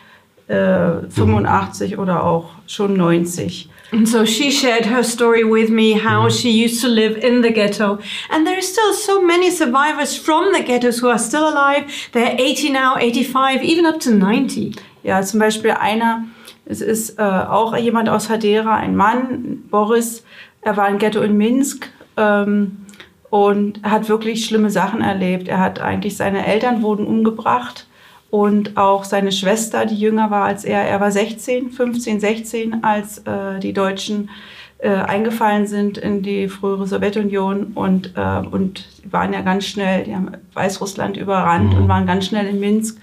äh, 0.49 1.09
85 1.09 1.99
oder 1.99 2.23
auch 2.23 2.51
schon 2.67 2.95
90. 2.99 3.71
And 3.93 4.07
so 4.07 4.25
she 4.25 4.53
shared 4.53 4.85
her 4.85 5.03
story 5.03 5.43
with 5.43 5.71
me 5.71 5.95
how 5.95 6.29
she 6.29 6.51
used 6.51 6.83
to 6.83 6.89
live 6.89 7.17
in 7.17 7.43
the 7.43 7.51
ghetto. 7.51 7.99
And 8.29 8.47
there 8.47 8.57
are 8.57 8.63
still 8.63 8.93
so 8.93 9.23
many 9.23 9.51
survivors 9.51 10.15
from 10.15 10.53
the 10.55 10.63
ghettos 10.63 11.03
who 11.03 11.09
are 11.09 11.19
still 11.19 11.49
alive. 11.49 11.87
They're 12.13 12.37
80 12.39 12.71
now, 12.71 12.97
85, 12.99 13.63
even 13.63 13.87
up 13.87 13.99
to 14.01 14.11
90. 14.11 14.77
Ja, 15.03 15.23
zum 15.23 15.41
Beispiel 15.41 15.71
einer, 15.73 16.25
es 16.71 16.81
ist 16.81 17.19
äh, 17.19 17.23
auch 17.23 17.77
jemand 17.77 18.09
aus 18.09 18.31
Hadera, 18.31 18.77
ein 18.77 18.95
Mann, 18.95 19.65
Boris, 19.71 20.25
er 20.63 20.77
war 20.77 20.89
im 20.89 20.99
Ghetto 20.99 21.21
in 21.21 21.37
Minsk 21.37 21.91
ähm, 22.17 22.87
und 23.29 23.83
hat 23.83 24.09
wirklich 24.09 24.45
schlimme 24.45 24.71
Sachen 24.71 25.01
erlebt. 25.01 25.49
Er 25.49 25.59
hat 25.59 25.81
eigentlich, 25.81 26.17
seine 26.17 26.47
Eltern 26.47 26.83
wurden 26.83 27.07
umgebracht 27.07 27.87
und 28.31 28.77
auch 28.77 29.03
seine 29.03 29.33
Schwester, 29.33 29.85
die 29.85 29.97
jünger 29.97 30.31
war 30.31 30.45
als 30.45 30.65
er, 30.65 30.83
er 30.83 31.01
war 31.01 31.11
16, 31.11 31.73
15, 31.73 32.21
16, 32.21 32.85
als 32.85 33.19
äh, 33.19 33.59
die 33.59 33.73
Deutschen 33.73 34.27
äh, 34.27 34.60
eingefallen 34.89 35.67
sind 35.67 35.99
in 35.99 36.23
die 36.23 36.49
frühere 36.49 36.87
Sowjetunion 36.87 37.73
und, 37.75 38.15
äh, 38.17 38.39
und 38.47 38.89
waren 39.11 39.33
ja 39.33 39.43
ganz 39.43 39.67
schnell, 39.67 40.05
die 40.05 40.15
haben 40.15 40.31
Weißrussland 40.55 41.17
überrannt 41.17 41.75
und 41.75 41.89
waren 41.89 42.07
ganz 42.07 42.27
schnell 42.27 42.47
in 42.47 42.61
Minsk. 42.61 42.99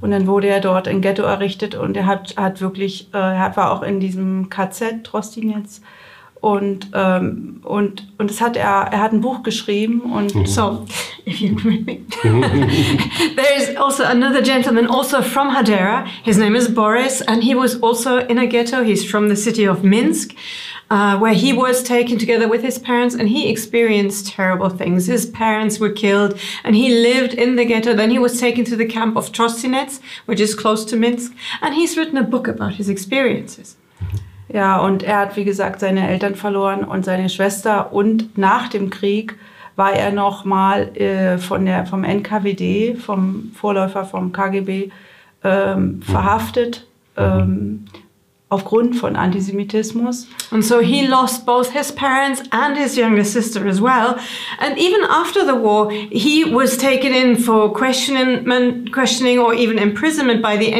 Und 0.00 0.10
dann 0.10 0.26
wurde 0.26 0.48
er 0.48 0.60
dort 0.60 0.88
ein 0.88 1.00
Ghetto 1.00 1.22
errichtet 1.22 1.74
und 1.74 1.96
er 1.96 2.06
hat, 2.06 2.34
hat 2.36 2.60
wirklich, 2.60 3.08
äh, 3.14 3.18
er 3.18 3.56
war 3.56 3.72
auch 3.72 3.82
in 3.82 4.00
diesem 4.00 4.48
KZ 4.50 5.04
Trostinetz. 5.04 5.82
Und, 6.40 6.88
ähm, 6.94 7.60
und, 7.64 8.08
und 8.16 8.30
das 8.30 8.40
hat 8.40 8.56
er, 8.56 8.88
er 8.90 9.02
hat 9.02 9.12
ein 9.12 9.20
Buch 9.20 9.42
geschrieben 9.42 10.00
und 10.00 10.48
So, 10.48 10.86
if 11.26 11.40
you 11.40 11.52
agree. 11.52 12.00
There's 13.36 13.76
also 13.76 14.04
another 14.04 14.40
gentleman, 14.40 14.86
also 14.86 15.20
from 15.20 15.54
Hadera. 15.54 16.06
His 16.24 16.38
name 16.38 16.56
is 16.56 16.68
Boris, 16.68 17.20
and 17.22 17.42
he 17.44 17.54
was 17.54 17.82
also 17.82 18.18
in 18.18 18.38
a 18.38 18.46
ghetto. 18.46 18.82
He's 18.82 19.04
from 19.04 19.28
the 19.28 19.36
city 19.36 19.68
of 19.68 19.84
Minsk, 19.84 20.34
uh, 20.90 21.18
where 21.18 21.34
he 21.34 21.52
was 21.52 21.82
taken 21.82 22.18
together 22.18 22.48
with 22.48 22.62
his 22.62 22.78
parents, 22.78 23.14
and 23.14 23.28
he 23.28 23.50
experienced 23.50 24.28
terrible 24.28 24.70
things. 24.70 25.08
His 25.08 25.26
parents 25.26 25.78
were 25.78 25.92
killed, 25.92 26.40
and 26.64 26.74
he 26.74 27.02
lived 27.02 27.34
in 27.34 27.56
the 27.56 27.66
ghetto. 27.66 27.94
Then 27.94 28.10
he 28.10 28.18
was 28.18 28.40
taken 28.40 28.64
to 28.64 28.76
the 28.76 28.86
camp 28.86 29.14
of 29.16 29.30
Trostinets, 29.30 30.00
which 30.24 30.40
is 30.40 30.54
close 30.54 30.86
to 30.86 30.96
Minsk, 30.96 31.34
and 31.60 31.74
he's 31.74 31.98
written 31.98 32.16
a 32.16 32.22
book 32.22 32.48
about 32.48 32.76
his 32.76 32.88
experiences. 32.88 33.76
Ja, 34.52 34.80
und 34.80 35.02
er 35.02 35.18
hat, 35.18 35.36
wie 35.36 35.44
gesagt, 35.44 35.80
seine 35.80 36.08
Eltern 36.08 36.34
verloren 36.34 36.84
und 36.84 37.04
seine 37.04 37.28
Schwester. 37.28 37.92
Und 37.92 38.36
nach 38.36 38.68
dem 38.68 38.90
Krieg 38.90 39.36
war 39.76 39.92
er 39.92 40.10
noch 40.10 40.44
mal 40.44 40.96
äh, 40.96 41.38
von 41.38 41.64
der, 41.64 41.86
vom 41.86 42.04
NKWD, 42.04 42.98
vom 42.98 43.52
Vorläufer 43.54 44.04
vom 44.04 44.32
KGB, 44.32 44.90
ähm, 45.44 46.02
verhaftet 46.02 46.86
ähm, 47.16 47.84
aufgrund 48.48 48.96
von 48.96 49.14
Antisemitismus. 49.14 50.26
And 50.50 50.64
so 50.64 50.80
he 50.80 51.06
lost 51.06 51.46
both 51.46 51.70
his 51.70 51.92
parents 51.92 52.42
and 52.50 52.76
his 52.76 52.96
younger 52.96 53.24
sister 53.24 53.64
as 53.66 53.80
well. 53.80 54.16
And 54.58 54.76
even 54.76 55.02
after 55.08 55.46
the 55.46 55.54
war, 55.54 55.90
he 55.90 56.44
was 56.44 56.76
taken 56.76 57.14
in 57.14 57.36
for 57.36 57.72
questioning, 57.72 58.90
questioning 58.90 59.38
or 59.38 59.54
even 59.54 59.78
imprisonment 59.78 60.42
by 60.42 60.58
the 60.58 60.72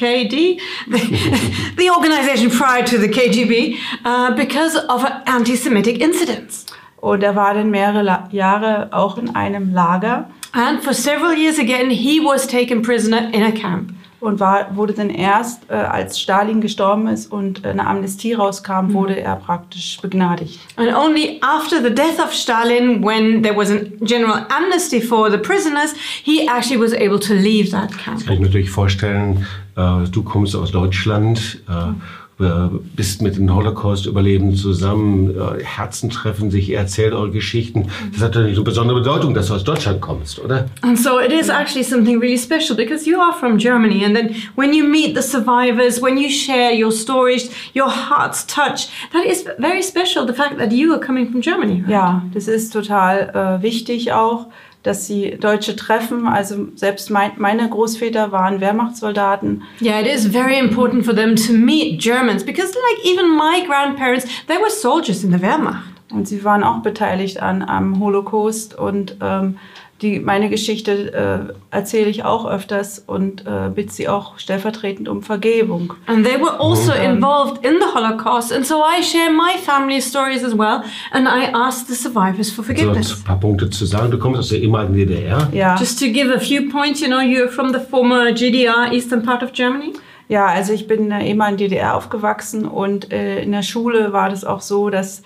NWKD, 0.00 0.60
the, 0.88 1.72
the 1.76 1.90
organization 1.90 2.50
prior 2.50 2.84
to 2.84 2.98
the 2.98 3.08
KGB, 3.08 3.78
uh, 4.04 4.34
because 4.34 4.76
of 4.76 5.04
anti-Semitic 5.26 6.00
incidents. 6.00 6.66
Und 6.96 7.22
er 7.22 7.34
war 7.34 7.54
dann 7.54 7.70
mehrere 7.70 8.02
La 8.02 8.28
Jahre 8.30 8.88
auch 8.92 9.16
in 9.16 9.34
einem 9.34 9.72
Lager 9.72 10.30
And 10.52 10.82
for 10.82 10.92
several 10.92 11.32
years 11.32 11.58
again, 11.58 11.90
he 11.90 12.18
was 12.18 12.46
taken 12.46 12.82
prisoner 12.82 13.30
in 13.32 13.42
a 13.44 13.52
camp. 13.52 13.94
und 14.20 14.38
war, 14.38 14.76
wurde 14.76 14.92
dann 14.92 15.10
erst, 15.10 15.62
äh, 15.70 15.74
als 15.74 16.20
Stalin 16.20 16.60
gestorben 16.60 17.08
ist 17.08 17.32
und 17.32 17.64
eine 17.64 17.86
Amnestie 17.86 18.34
rauskam, 18.34 18.92
wurde 18.92 19.18
er 19.18 19.36
praktisch 19.36 19.98
begnadigt. 20.00 20.60
And 20.76 20.94
only 20.94 21.40
after 21.40 21.82
the 21.82 21.92
death 21.92 22.18
of 22.22 22.32
Stalin, 22.32 23.02
when 23.02 23.42
there 23.42 23.56
was 23.56 23.70
a 23.70 23.78
general 24.02 24.46
amnesty 24.50 25.00
for 25.00 25.30
the 25.30 25.38
prisoners, 25.38 25.94
he 26.22 26.46
actually 26.46 26.78
was 26.78 26.92
able 26.92 27.18
to 27.18 27.32
leave 27.32 27.70
that 27.70 27.90
camp. 27.96 28.24
Kann 28.24 28.34
ich 28.34 28.40
mir 28.40 28.46
natürlich 28.46 28.70
vorstellen, 28.70 29.38
äh, 29.38 29.59
du 29.74 30.22
kommst 30.22 30.56
aus 30.56 30.72
Deutschland, 30.72 31.62
äh, 31.68 31.92
äh, 32.40 32.70
bist 32.96 33.20
mit 33.20 33.36
den 33.36 33.54
Holocaust-Überlebenden 33.54 34.56
zusammen, 34.56 35.30
äh, 35.30 35.62
Herzen 35.62 36.08
treffen 36.08 36.50
sich, 36.50 36.70
erzählt 36.70 37.12
eure 37.12 37.30
Geschichten. 37.30 37.88
Das 38.12 38.22
hat 38.22 38.34
natürlich 38.34 38.56
eine 38.56 38.64
besondere 38.64 39.00
Bedeutung, 39.00 39.34
dass 39.34 39.48
du 39.48 39.54
aus 39.54 39.64
Deutschland 39.64 40.00
kommst, 40.00 40.38
oder? 40.38 40.66
And 40.80 40.98
so 40.98 41.20
it 41.20 41.32
is 41.32 41.50
actually 41.50 41.84
something 41.84 42.18
really 42.18 42.38
special 42.38 42.74
because 42.74 43.06
you 43.06 43.20
are 43.20 43.34
from 43.34 43.58
Germany. 43.58 44.06
And 44.06 44.16
then 44.16 44.34
when 44.56 44.72
you 44.72 44.84
meet 44.84 45.14
the 45.14 45.22
survivors, 45.22 46.00
when 46.00 46.16
you 46.16 46.30
share 46.30 46.72
your 46.72 46.90
stories, 46.90 47.50
your 47.74 47.90
hearts 47.90 48.46
touch, 48.46 48.88
that 49.12 49.26
is 49.26 49.44
very 49.58 49.82
special, 49.82 50.26
the 50.26 50.32
fact 50.32 50.56
that 50.56 50.72
you 50.72 50.94
are 50.94 51.00
coming 51.00 51.30
from 51.30 51.42
Germany. 51.42 51.82
right? 51.82 51.90
Ja, 51.90 52.22
das 52.32 52.48
ist 52.48 52.72
total 52.72 53.58
äh, 53.60 53.62
wichtig 53.62 54.12
auch, 54.12 54.46
dass 54.82 55.06
sie 55.06 55.36
Deutsche 55.38 55.76
treffen. 55.76 56.26
Also 56.26 56.68
selbst 56.74 57.10
mein, 57.10 57.32
meine 57.36 57.68
Großväter 57.68 58.32
waren 58.32 58.60
Wehrmachtssoldaten. 58.60 59.62
Yeah, 59.80 60.00
it 60.00 60.06
is 60.06 60.26
very 60.26 60.58
important 60.58 61.04
for 61.04 61.14
them 61.14 61.36
to 61.36 61.52
meet 61.52 62.00
Germans 62.02 62.44
because, 62.44 62.74
like, 62.74 63.04
even 63.04 63.36
my 63.36 63.64
grandparents, 63.66 64.26
they 64.46 64.56
were 64.56 64.70
soldiers 64.70 65.24
in 65.24 65.32
the 65.32 65.40
Wehrmacht. 65.40 65.99
Und 66.12 66.26
sie 66.28 66.44
waren 66.44 66.64
auch 66.64 66.78
beteiligt 66.82 67.40
an, 67.40 67.62
am 67.62 68.00
Holocaust. 68.00 68.76
Und 68.78 69.16
ähm, 69.22 69.58
die, 70.02 70.18
meine 70.18 70.48
Geschichte 70.48 71.12
äh, 71.12 71.76
erzähle 71.76 72.08
ich 72.08 72.24
auch 72.24 72.46
öfters 72.46 73.00
und 73.06 73.46
äh, 73.46 73.68
bitte 73.74 73.92
sie 73.92 74.08
auch 74.08 74.38
stellvertretend 74.38 75.08
um 75.08 75.22
Vergebung. 75.22 75.92
And 76.06 76.24
they 76.26 76.40
were 76.40 76.58
also 76.58 76.92
involved 76.92 77.62
in 77.64 77.74
the 77.78 77.86
Holocaust. 77.94 78.50
And 78.52 78.64
so 78.66 78.76
I 78.76 79.02
share 79.02 79.30
my 79.30 79.58
family 79.62 80.00
stories 80.00 80.42
as 80.42 80.56
well. 80.56 80.82
And 81.12 81.28
I 81.28 81.52
ask 81.52 81.86
the 81.86 81.94
survivors 81.94 82.50
for 82.50 82.64
So, 82.64 82.72
forgiveness. 82.72 83.18
ein 83.18 83.24
paar 83.24 83.40
Punkte 83.40 83.68
zu 83.68 83.84
sagen. 83.84 84.10
Du 84.10 84.18
kommst 84.18 84.40
aus 84.40 84.48
der 84.48 84.60
ehemaligen 84.60 84.94
DDR. 84.94 85.48
Ja. 85.52 85.76
Just 85.78 86.00
to 86.00 86.06
give 86.06 86.34
a 86.34 86.40
few 86.40 86.70
points, 86.70 87.00
you 87.02 87.06
know, 87.06 87.18
you're 87.20 87.48
from 87.48 87.72
the 87.72 87.80
former 87.80 88.32
GDR, 88.32 88.90
eastern 88.92 89.22
part 89.22 89.42
of 89.42 89.52
Germany. 89.52 89.92
Ja, 90.28 90.46
also 90.46 90.72
ich 90.72 90.86
bin 90.86 91.00
in 91.00 91.10
der 91.10 91.20
ehemaligen 91.20 91.58
DDR 91.58 91.96
aufgewachsen 91.96 92.64
und 92.64 93.12
äh, 93.12 93.42
in 93.42 93.50
der 93.52 93.62
Schule 93.62 94.12
war 94.12 94.30
das 94.30 94.44
auch 94.44 94.60
so, 94.60 94.88
dass 94.88 95.22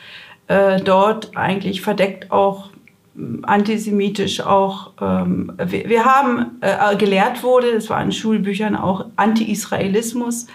äh, 0.49 0.81
dort 0.81 1.37
eigentlich 1.37 1.81
verdeckt 1.81 2.31
auch 2.31 2.71
ähm, 3.17 3.41
antisemitisch 3.45 4.41
auch, 4.41 4.93
ähm, 5.01 5.53
wir, 5.59 5.89
wir 5.89 6.05
haben 6.05 6.59
äh, 6.61 6.97
gelehrt 6.97 7.43
wurde, 7.43 7.69
es 7.69 7.89
war 7.91 8.03
in 8.03 8.13
Schulbüchern 8.13 8.77
auch 8.77 9.07
Anti-Israelismus, 9.17 10.47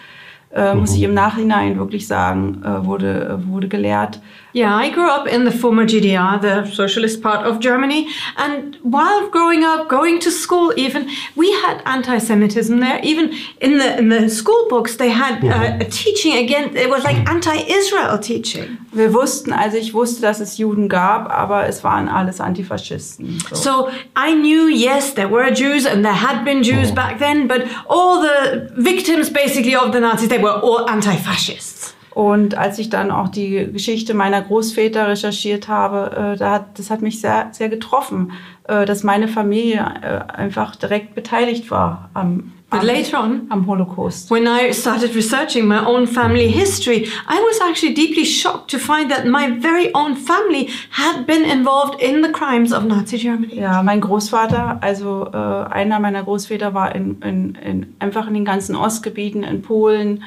äh, 0.52 0.74
muss 0.74 0.96
ich 0.96 1.04
im 1.04 1.14
Nachhinein 1.14 1.78
wirklich 1.78 2.08
sagen, 2.08 2.64
äh, 2.64 2.86
wurde, 2.86 3.40
wurde 3.48 3.68
gelehrt. 3.68 4.20
Yeah, 4.52 4.76
I 4.76 4.90
grew 4.90 5.08
up 5.08 5.28
in 5.28 5.46
the 5.46 5.52
former 5.52 5.86
GDR, 5.86 6.40
the 6.42 6.66
socialist 6.74 7.22
part 7.22 7.46
of 7.46 7.60
Germany. 7.60 8.08
And 8.36 8.78
while 8.82 9.30
growing 9.30 9.64
up, 9.64 9.90
going 9.90 10.20
to 10.22 10.32
school 10.32 10.74
even, 10.76 11.08
we 11.36 11.52
had 11.64 11.84
anti-Semitism 11.86 12.80
there. 12.80 13.00
Even 13.04 13.32
in 13.62 13.78
the 13.78 14.00
in 14.00 14.10
the 14.10 14.28
school 14.28 14.68
books, 14.68 14.98
they 14.98 15.10
had 15.10 15.44
uh, 15.44 15.78
a 15.80 15.86
teaching 15.86 16.36
again. 16.36 16.76
It 16.76 16.90
was 16.90 17.04
like 17.04 17.18
anti-Israel 17.30 18.18
teaching. 18.18 18.80
Wir 18.92 19.14
wussten, 19.14 19.54
also 19.54 19.78
ich 19.78 19.94
wusste, 19.94 20.24
dass 20.24 20.40
es 20.40 20.58
Juden 20.58 20.90
gab, 20.90 21.30
aber 21.30 21.68
es 21.68 21.84
waren 21.84 22.10
alles 22.10 22.42
Antifaschisten. 22.42 23.38
So. 23.50 23.56
So 23.56 23.90
I 24.16 24.34
knew, 24.34 24.68
yes, 24.68 25.14
there 25.14 25.30
were 25.30 25.52
Jews 25.52 25.86
and 25.86 26.04
there 26.04 26.16
had 26.16 26.44
been 26.44 26.64
Jews 26.64 26.92
back 26.92 27.20
then, 27.20 27.48
but 27.48 27.68
all 27.88 28.20
the 28.20 28.72
victims 28.76 29.30
basically 29.32 29.76
of 29.76 29.92
the 29.92 30.00
Nazis, 30.00 30.28
they 30.30 30.39
were 30.42 30.62
all 30.64 30.86
anti-fascists. 30.86 31.96
Und 32.12 32.58
als 32.58 32.80
ich 32.80 32.90
dann 32.90 33.12
auch 33.12 33.30
die 33.30 33.72
Geschichte 33.72 34.14
meiner 34.14 34.42
Großväter 34.42 35.08
recherchiert 35.08 35.68
habe, 35.68 36.34
äh, 36.34 36.38
da 36.38 36.52
hat, 36.52 36.80
das 36.80 36.90
hat 36.90 37.02
mich 37.02 37.22
sehr, 37.22 37.50
sehr 37.52 37.70
getroffen, 37.70 38.34
äh, 38.68 38.86
dass 38.86 39.04
meine 39.04 39.28
Familie 39.28 39.80
äh, 40.02 40.32
einfach 40.32 40.76
direkt 40.76 41.16
beteiligt 41.16 41.72
war 41.72 42.10
am, 42.14 42.52
But 42.72 42.84
later 42.84 43.18
on, 43.18 43.48
am 43.50 43.64
Holocaust. 43.64 44.30
When 44.30 44.48
I 44.48 44.72
started 44.72 45.16
researching 45.16 45.68
my 45.68 45.84
own 45.84 46.06
family 46.06 46.50
history, 46.50 47.08
I 47.28 47.42
was 47.42 47.60
actually 47.62 47.96
deeply 47.96 48.26
shocked 48.26 48.70
to 48.72 48.78
find 48.78 49.10
that 49.10 49.26
my 49.26 49.50
very 49.60 49.92
own 49.96 50.16
family 50.16 50.70
had 50.92 51.26
been 51.26 51.46
involved 51.46 52.00
in 52.00 52.22
the 52.22 52.30
crimes 52.30 52.72
of 52.72 52.86
Nazi 52.86 53.18
Germany. 53.18 53.56
Ja, 53.56 53.82
mein 53.82 54.02
Großvater, 54.02 54.78
also 54.82 55.30
äh, 55.34 55.38
einer 55.74 56.00
meiner 56.00 56.22
Großväter 56.22 56.76
war 56.76 56.94
in, 56.94 57.20
in, 57.24 57.56
in, 57.56 57.96
einfach 57.98 58.28
in 58.28 58.36
den 58.36 58.46
ganzen 58.46 58.76
Ostgebieten, 58.76 59.44
in 59.44 59.64
Polen, 59.64 60.24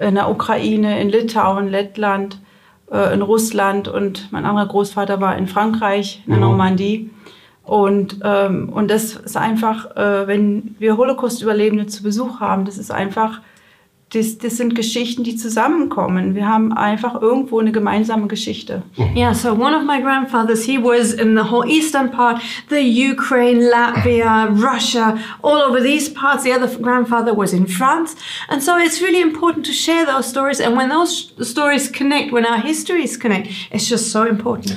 in 0.00 0.14
der 0.14 0.30
Ukraine, 0.30 0.98
in 0.98 1.10
Litauen, 1.10 1.68
Lettland, 1.68 2.38
äh, 2.90 3.12
in 3.12 3.20
Russland 3.20 3.88
und 3.88 4.32
mein 4.32 4.46
anderer 4.46 4.66
Großvater 4.66 5.20
war 5.20 5.36
in 5.36 5.46
Frankreich, 5.46 6.22
in 6.24 6.32
der 6.32 6.40
Normandie. 6.40 7.10
Und, 7.64 8.18
ähm, 8.24 8.70
und 8.70 8.90
das 8.90 9.14
ist 9.16 9.36
einfach, 9.36 9.96
äh, 9.96 10.26
wenn 10.26 10.74
wir 10.78 10.96
Holocaust-Überlebende 10.96 11.86
zu 11.86 12.02
Besuch 12.02 12.40
haben, 12.40 12.64
das 12.64 12.76
ist 12.76 12.90
einfach, 12.90 13.40
das, 14.12 14.36
das 14.36 14.58
sind 14.58 14.74
Geschichten, 14.74 15.24
die 15.24 15.36
zusammenkommen. 15.36 16.34
Wir 16.34 16.46
haben 16.46 16.72
einfach 16.72 17.22
irgendwo 17.22 17.60
eine 17.60 17.72
gemeinsame 17.72 18.26
Geschichte. 18.26 18.82
Yeah, 19.16 19.32
so 19.32 19.52
one 19.52 19.74
of 19.74 19.84
my 19.84 20.02
grandfathers, 20.02 20.64
he 20.64 20.76
was 20.76 21.14
in 21.14 21.34
the 21.34 21.50
whole 21.50 21.66
eastern 21.66 22.10
part, 22.10 22.42
the 22.68 22.82
Ukraine, 23.10 23.70
Latvia, 23.70 24.48
Russia, 24.50 25.16
all 25.40 25.62
over 25.62 25.80
these 25.80 26.12
parts. 26.12 26.44
The 26.44 26.52
other 26.52 26.68
grandfather 26.78 27.34
was 27.34 27.54
in 27.54 27.66
France. 27.66 28.14
And 28.48 28.62
so 28.62 28.76
it's 28.76 29.00
really 29.00 29.22
important 29.22 29.64
to 29.66 29.72
share 29.72 30.04
those 30.04 30.28
stories. 30.28 30.60
And 30.60 30.76
when 30.76 30.90
those 30.90 31.32
stories 31.40 31.88
connect, 31.90 32.32
when 32.32 32.44
our 32.44 32.58
histories 32.58 33.16
connect, 33.16 33.48
it's 33.70 33.88
just 33.88 34.10
so 34.10 34.26
important. 34.26 34.76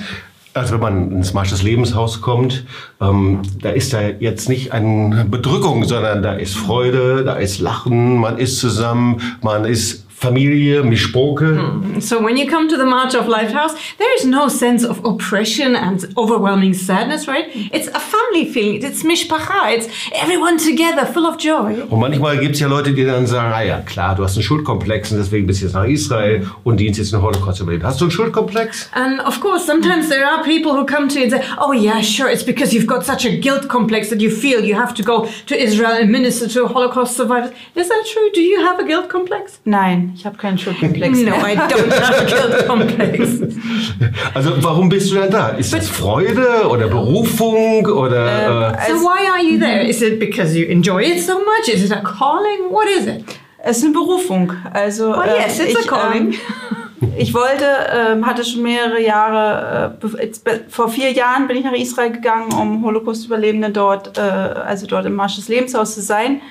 Also 0.55 0.75
wenn 0.75 0.79
man 0.79 1.11
ins 1.11 1.33
Marsch 1.33 1.49
des 1.49 1.63
Lebenshaus 1.63 2.21
kommt, 2.21 2.65
ähm, 3.01 3.41
da 3.61 3.71
ist 3.71 3.91
da 3.91 3.99
jetzt 4.01 4.47
nicht 4.47 4.71
eine 4.71 5.25
Bedrückung, 5.25 5.83
sondern 5.83 6.23
da 6.23 6.31
ist 6.31 6.55
Freude, 6.55 7.25
da 7.25 7.33
ist 7.33 7.59
Lachen, 7.59 8.15
man 8.15 8.37
ist 8.37 8.59
zusammen, 8.59 9.19
man 9.41 9.65
ist 9.65 10.04
Familie, 10.17 10.81
Mischpoke. 10.81 12.01
So 12.01 12.21
when 12.21 12.37
you 12.37 12.47
come 12.47 12.69
to 12.69 12.77
the 12.77 12.85
March 12.85 13.13
of 13.13 13.27
Lifehouse, 13.27 13.75
there 13.97 14.15
is 14.15 14.25
no 14.25 14.47
sense 14.47 14.85
of 14.85 15.03
oppression 15.03 15.75
and 15.75 16.05
overwhelming 16.17 16.73
sadness, 16.73 17.27
right? 17.27 17.45
It's 17.53 17.89
a 17.89 17.99
family 17.99 18.45
feeling. 18.45 18.81
It's 18.81 19.03
mishpacha. 19.03 19.73
It's 19.75 19.87
everyone 20.13 20.57
together, 20.57 21.05
full 21.05 21.25
of 21.25 21.37
joy. 21.37 21.83
Und 21.89 21.99
manchmal 21.99 22.39
gibt 22.39 22.55
es 22.55 22.61
ja 22.61 22.67
Leute, 22.67 22.93
die 22.93 23.03
dann 23.03 23.27
sagen, 23.27 23.51
ah 23.53 23.61
ja, 23.61 23.81
klar, 23.81 24.15
du 24.15 24.23
hast 24.23 24.35
einen 24.37 24.43
Schuldkomplex 24.43 25.11
und 25.11 25.17
deswegen 25.17 25.47
bist 25.47 25.61
du 25.61 25.65
jetzt 25.65 25.73
nach 25.73 25.85
Israel 25.85 26.47
und 26.63 26.79
dienst 26.79 26.97
jetzt 26.97 27.13
in 27.13 27.21
Holocaust 27.21 27.59
überlebt. 27.59 27.83
Hast 27.83 27.99
du 27.99 28.05
einen 28.05 28.11
Schuldkomplex? 28.11 28.89
And 28.93 29.19
of 29.27 29.41
course, 29.41 29.65
sometimes 29.65 30.07
there 30.07 30.25
are 30.25 30.41
people 30.43 30.71
who 30.71 30.85
come 30.85 31.09
to 31.09 31.19
you 31.19 31.23
and 31.23 31.31
say, 31.31 31.41
"Oh 31.59 31.73
yeah, 31.73 32.01
sure, 32.01 32.31
it's 32.31 32.43
because 32.43 32.73
you've 32.73 32.87
got 32.87 33.05
such 33.05 33.25
a 33.25 33.35
guilt 33.37 33.67
complex 33.67 34.09
that 34.09 34.21
you 34.21 34.29
feel 34.29 34.63
you 34.63 34.75
have 34.75 34.93
to 34.93 35.03
go 35.03 35.27
to 35.47 35.55
Israel 35.55 35.91
and 35.91 36.09
minister 36.09 36.47
to 36.47 36.67
Holocaust 36.67 37.17
survivors." 37.17 37.51
Is 37.75 37.89
that 37.89 38.05
true? 38.05 38.29
Do 38.33 38.41
you 38.41 38.61
have 38.65 38.79
a 38.79 38.85
guilt 38.87 39.09
complex? 39.09 39.59
Nein, 39.65 40.04
ich 40.15 40.25
habe 40.25 40.37
keinen 40.37 40.57
Schuldkomplex 40.57 41.19
No. 41.23 41.31
I 41.35 41.55
don't 41.55 41.91
have 41.91 42.21
a 42.21 42.25
guilt 42.25 42.67
complex. 42.67 43.29
Also 44.33 44.51
warum 44.61 44.89
bist 44.89 45.11
du 45.11 45.15
denn 45.15 45.31
da? 45.31 45.49
Ist 45.49 45.73
das 45.73 45.87
Freude 45.89 46.67
oder 46.69 46.87
Berufung 46.87 47.85
oder... 47.85 48.73
äh, 48.77 48.91
So 48.91 48.95
why 49.01 49.27
are 49.29 49.41
you 49.43 49.57
there? 49.59 49.81
Is 49.87 50.01
it 50.01 50.19
because 50.19 50.57
you 50.57 50.65
enjoy 50.67 51.03
it 51.03 51.21
so 51.21 51.33
much? 51.39 51.67
Is 51.73 51.83
it 51.83 51.91
a 51.91 52.01
calling? 52.01 52.69
What 52.69 52.85
is 52.99 53.07
it? 53.07 53.23
Es 53.63 53.77
ist 53.77 53.85
eine 53.85 53.93
Berufung. 53.93 54.51
Also, 54.73 55.11
Oh 55.15 55.23
yes, 55.23 55.59
it's 55.59 55.75
a 55.75 55.79
ich, 55.79 55.87
calling. 55.87 56.33
ähm, 56.33 57.09
ich 57.17 57.33
wollte, 57.33 57.65
ähm, 58.11 58.25
hatte 58.25 58.43
schon 58.45 58.61
mehrere 58.61 59.01
Jahre, 59.01 59.97
äh, 60.01 60.59
vor 60.69 60.89
vier 60.89 61.11
Jahren 61.11 61.47
bin 61.47 61.57
ich 61.57 61.63
nach 61.63 61.73
Israel 61.73 62.11
gegangen, 62.11 62.53
um 62.53 62.83
Holocaust-Überlebende 62.85 63.71
dort, 63.71 64.17
äh, 64.17 64.21
also 64.21 64.85
dort 64.85 65.05
im 65.05 65.15
Marsch 65.15 65.35
des 65.37 65.47
Lebenshaus 65.47 65.95
zu 65.95 66.01
sein. 66.01 66.41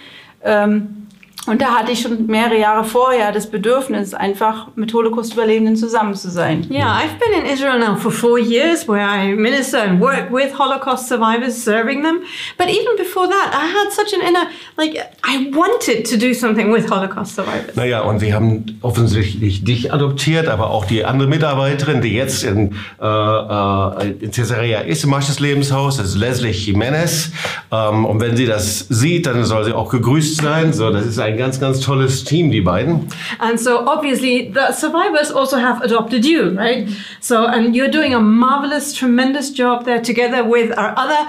Ähm, 0.42 1.03
und 1.46 1.60
da 1.60 1.74
hatte 1.78 1.92
ich 1.92 2.00
schon 2.00 2.26
mehrere 2.26 2.58
Jahre 2.58 2.84
vorher 2.84 3.30
das 3.30 3.50
Bedürfnis, 3.50 4.14
einfach 4.14 4.68
mit 4.76 4.94
Holocaust-Überlebenden 4.94 5.76
zusammen 5.76 6.14
zu 6.14 6.30
sein. 6.30 6.66
Yeah, 6.70 6.86
I've 6.86 7.18
been 7.18 7.38
in 7.38 7.52
Israel 7.52 7.78
now 7.78 7.96
for 7.96 8.10
four 8.10 8.38
years 8.38 8.88
where 8.88 9.04
I 9.04 9.34
minister 9.34 9.78
and 9.82 10.00
work 10.00 10.30
with 10.30 10.58
Holocaust 10.58 11.08
survivors, 11.08 11.62
serving 11.62 12.02
them. 12.02 12.20
But 12.56 12.68
even 12.68 12.96
before 12.96 13.28
that, 13.28 13.52
I 13.52 13.66
had 13.66 13.92
such 13.92 14.14
an 14.14 14.26
inner, 14.26 14.48
like, 14.78 14.96
I 15.22 15.50
wanted 15.54 16.06
to 16.06 16.16
do 16.16 16.32
something 16.32 16.72
with 16.72 16.88
Holocaust 16.90 17.34
survivors. 17.34 17.76
Naja, 17.76 18.00
und 18.00 18.20
sie 18.20 18.32
haben 18.32 18.78
offensichtlich 18.80 19.64
dich 19.64 19.92
adoptiert, 19.92 20.48
aber 20.48 20.70
auch 20.70 20.86
die 20.86 21.04
andere 21.04 21.28
Mitarbeiterin, 21.28 22.00
die 22.00 22.14
jetzt 22.14 22.44
in, 22.44 22.74
äh, 23.00 23.06
äh, 23.06 24.10
in 24.20 24.30
Caesarea 24.30 24.80
ist, 24.80 25.04
im 25.04 25.10
Marsch 25.10 25.26
des 25.26 25.40
Lebenshaus, 25.40 25.98
das 25.98 26.08
ist 26.08 26.16
Leslie 26.16 26.52
Jimenez. 26.52 27.32
Ähm, 27.70 28.06
und 28.06 28.20
wenn 28.20 28.36
sie 28.36 28.46
das 28.46 28.86
sieht, 28.88 29.26
dann 29.26 29.44
soll 29.44 29.64
sie 29.64 29.72
auch 29.74 29.90
gegrüßt 29.90 30.40
sein. 30.40 30.72
So, 30.72 30.90
das 30.90 31.04
ist 31.04 31.18
ein 31.18 31.33
ganz, 31.34 31.60
ganz 31.60 31.80
tolles 31.80 32.24
Team, 32.24 32.50
die 32.50 32.60
beiden. 32.60 33.08
And 33.38 33.58
so 33.58 33.86
obviously 33.86 34.50
the 34.52 34.72
survivors 34.72 35.30
also 35.30 35.56
have 35.56 35.82
adopted 35.82 36.24
you, 36.24 36.50
right? 36.56 36.88
So, 37.20 37.46
and 37.46 37.74
you're 37.74 37.90
doing 37.90 38.14
a 38.14 38.20
marvelous, 38.20 38.92
tremendous 38.92 39.52
job 39.52 39.84
there 39.84 40.00
together 40.00 40.44
with 40.44 40.76
our 40.76 40.94
other 40.96 41.28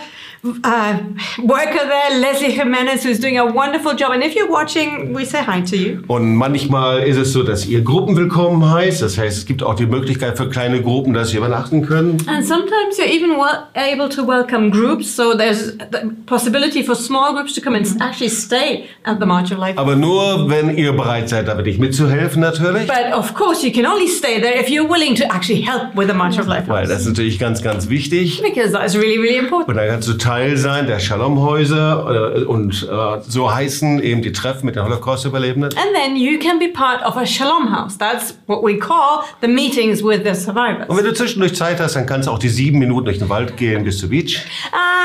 uh, 0.64 1.00
worker 1.44 1.86
there, 1.88 2.20
Leslie 2.20 2.52
Jimenez, 2.52 3.04
who's 3.04 3.20
doing 3.20 3.38
a 3.38 3.46
wonderful 3.46 3.94
job. 3.96 4.12
And 4.12 4.24
if 4.24 4.36
you're 4.36 4.50
watching, 4.50 5.14
we 5.14 5.26
say 5.26 5.42
hi 5.42 5.62
to 5.62 5.76
you. 5.76 6.04
Und 6.08 6.36
manchmal 6.36 7.04
ist 7.04 7.18
es 7.18 7.34
so, 7.34 7.44
dass 7.44 7.66
ihr 7.66 7.82
Gruppen 7.82 8.16
willkommen 8.16 8.70
heißt. 8.70 9.02
Das 9.02 9.18
heißt, 9.18 9.38
es 9.38 9.46
gibt 9.46 9.64
auch 9.64 9.76
die 9.76 9.86
Möglichkeit 9.86 10.38
für 10.38 10.50
kleine 10.50 10.82
Gruppen, 10.82 11.14
dass 11.14 11.30
sie 11.30 11.38
übernachten 11.38 11.86
können. 11.86 12.18
And 12.28 12.46
sometimes 12.46 12.98
you're 12.98 13.10
even 13.10 13.36
able 13.74 14.10
to 14.10 14.26
welcome 14.26 14.70
groups. 14.70 15.16
So 15.16 15.36
there's 15.36 15.78
the 15.92 16.12
possibility 16.26 16.84
for 16.84 16.96
small 16.96 17.34
groups 17.34 17.54
to 17.56 17.62
come 17.62 17.76
and 17.76 17.88
actually 18.02 18.30
stay 18.30 18.86
at 19.04 19.20
the 19.20 19.26
March 19.26 19.52
of 19.52 19.58
Life. 19.58 19.78
Aber 19.78 19.96
nur, 19.96 20.50
wenn 20.50 20.78
ihr 20.78 20.94
bereit 20.94 21.30
seid, 21.30 21.48
da 21.48 21.58
wirklich 21.58 21.80
mitzuhelfen 21.80 22.42
natürlich. 22.42 22.88
But 22.88 23.14
of 23.14 23.34
course, 23.34 23.66
you 23.66 23.72
can 23.72 23.86
only 23.86 24.08
stay 24.08 24.40
there 24.40 24.60
if 24.60 24.70
you're 24.70 24.90
willing 24.90 25.16
to 25.16 25.24
actually 25.26 25.62
help 25.62 25.96
with 25.96 26.08
the 26.08 26.14
March 26.14 26.38
of 26.38 26.48
Life. 26.48 26.68
Weil 26.68 26.88
das 26.88 27.02
ist 27.02 27.08
natürlich 27.08 27.40
ganz, 27.40 27.62
ganz 27.62 27.90
wichtig. 27.90 28.42
Because 28.42 28.72
that's 28.72 28.96
really, 28.96 29.18
really 29.18 29.38
important. 29.38 29.70
Und 29.70 29.78
dann 29.78 29.88
kannst 29.88 30.08
du 30.08 30.14
Teil 30.14 30.35
sein 30.56 30.88
der 30.88 31.00
Shalom-Häuser 31.00 32.38
äh, 32.38 32.44
und 32.44 32.84
äh, 32.84 33.22
so 33.28 33.54
heißen 33.54 34.02
eben 34.02 34.22
die 34.22 34.32
Treffen 34.32 34.66
mit 34.66 34.76
den 34.76 34.84
Holocaust-Überlebenden. 34.84 35.72
And 35.78 35.94
then 35.94 36.16
you 36.16 36.40
can 36.40 36.60
be 36.60 36.68
part 36.68 37.06
of 37.06 37.18
a 37.18 37.26
Shalom 37.26 37.76
house. 37.76 37.98
That's 37.98 38.38
what 38.48 38.64
we 38.64 38.78
call 38.78 39.24
the 39.42 39.48
meetings 39.48 40.04
with 40.04 40.22
the 40.24 40.34
survivors. 40.34 40.88
Und 40.88 40.98
wenn 40.98 41.06
du 41.06 41.14
zwischendurch 41.14 41.56
Zeit 41.56 41.80
hast, 41.80 41.96
dann 41.96 42.06
kannst 42.06 42.28
du 42.28 42.32
auch 42.32 42.40
die 42.40 42.50
sieben 42.50 42.80
Minuten 42.80 43.06
durch 43.06 43.20
den 43.20 43.30
Wald 43.30 43.58
gehen 43.58 43.84
bis 43.84 44.00
zur 44.00 44.10
Beach. 44.10 44.40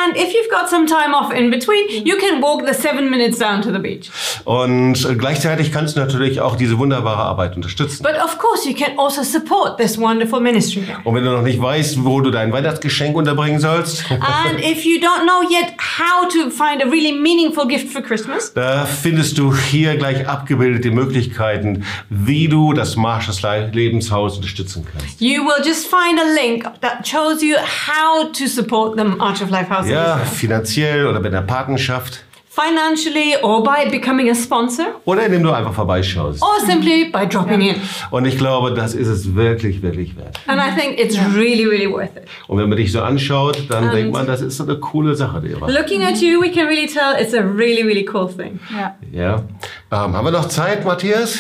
And 0.05 0.17
if 0.17 0.33
you've 0.33 0.51
got 0.51 0.69
some 0.69 0.87
time 0.87 1.15
off 1.15 1.33
in 1.33 1.51
between, 1.51 2.05
you 2.05 2.17
can 2.17 2.41
walk 2.43 2.67
the 2.67 2.75
seven 2.75 3.11
minutes 3.11 3.39
down 3.39 3.63
to 3.63 3.73
the 3.73 3.79
beach. 3.79 4.11
Und 4.45 5.05
äh, 5.05 5.15
gleichzeitig 5.15 5.73
kannst 5.73 5.97
du 5.97 6.01
natürlich 6.01 6.41
auch 6.41 6.57
diese 6.57 6.79
wunderbare 6.79 7.23
Arbeit 7.23 7.57
unterstützen. 7.57 8.03
But 8.03 8.15
of 8.23 8.39
course, 8.39 8.69
you 8.69 8.75
can 8.75 8.99
also 8.99 9.23
support 9.23 9.79
this 9.79 9.99
wonderful 9.99 10.41
ministry. 10.41 10.85
Und 11.05 11.15
wenn 11.15 11.25
du 11.25 11.31
noch 11.31 11.43
nicht 11.43 11.61
weißt, 11.61 12.05
wo 12.05 12.21
du 12.21 12.31
dein 12.31 12.53
Weihnachtsgeschenk 12.53 13.17
unterbringen 13.17 13.61
sollst, 13.61 14.05
And 14.11 14.61
if 14.61 14.85
you 14.85 14.99
don't 14.99 15.10
know 15.25 15.43
yet 15.51 15.75
how 15.79 16.29
to 16.29 16.51
find 16.51 16.83
a 16.83 16.87
really 16.87 17.13
meaningful 17.13 17.67
gift 17.67 17.93
for 17.93 18.03
Christmas, 18.03 18.53
da 18.55 18.87
findest 18.87 19.39
du 19.39 19.55
hier 19.55 19.97
gleich 19.97 20.27
abgebildet 20.29 20.85
die 20.85 20.91
Möglichkeiten, 20.91 21.85
wie 22.09 22.49
du 22.49 22.73
das 22.73 22.97
Marshalls 22.97 23.43
Lebenshaus 23.73 24.37
unterstützen 24.37 24.87
kannst. 24.91 25.21
you 25.21 25.45
will 25.45 25.63
just 25.65 25.87
find 25.87 26.19
a 26.21 26.43
link 26.43 26.65
that 26.81 27.07
shows 27.07 27.43
you 27.43 27.57
how 27.57 28.31
to 28.33 28.47
support 28.47 28.97
the 28.97 29.05
Arch 29.19 29.43
of 29.43 29.51
Life 29.51 29.71
House. 29.71 29.89
Ja, 29.89 30.19
finanziell 30.19 31.07
oder 31.07 31.21
mit 31.21 31.33
einer 31.33 31.47
Patenschaft 31.47 32.25
Financially 32.53 33.37
or 33.43 33.63
by 33.63 33.89
becoming 33.89 34.29
a 34.29 34.35
sponsor 34.35 34.87
oder 35.05 35.25
indem 35.25 35.45
du 35.45 35.51
einfach 35.53 35.73
vorbeischaust. 35.73 36.43
or 36.43 36.59
simply 36.67 37.05
by 37.05 37.25
dropping 37.25 37.61
in. 37.61 37.77
Und 38.11 38.25
ich 38.27 38.37
glaube, 38.37 38.75
das 38.75 38.93
ist 38.93 39.07
es 39.07 39.37
wirklich, 39.37 39.83
wirklich 39.83 40.17
wert. 40.17 40.41
And 40.49 40.61
I 40.61 40.77
think 40.77 40.99
it's 40.99 41.17
really, 41.37 41.65
really 41.65 41.89
worth 41.89 42.17
it. 42.17 42.25
Und 42.49 42.59
wenn 42.59 42.69
man 42.69 42.77
dich 42.77 42.91
so 42.91 43.03
anschaut, 43.03 43.67
dann 43.69 43.85
Und- 43.85 43.95
denkt 43.95 44.13
man, 44.13 44.27
das 44.27 44.41
ist 44.41 44.57
so 44.57 44.65
eine 44.65 44.77
coole 44.81 45.15
Sache, 45.15 45.41
die 45.41 45.51
ihr 45.53 45.59
macht. 45.59 45.73
Looking 45.73 46.03
at 46.03 46.17
you, 46.21 46.43
we 46.43 46.51
can 46.51 46.67
really 46.67 46.89
tell 46.89 47.15
it's 47.21 47.33
a 47.35 47.41
really, 47.41 47.83
really 47.83 48.05
cool 48.13 48.29
thing. 48.29 48.59
Ja. 48.77 48.97
Ja. 49.13 49.45
Ähm, 49.93 50.15
haben 50.15 50.25
wir 50.25 50.31
noch 50.31 50.47
Zeit, 50.49 50.85
Matthias? 50.85 51.39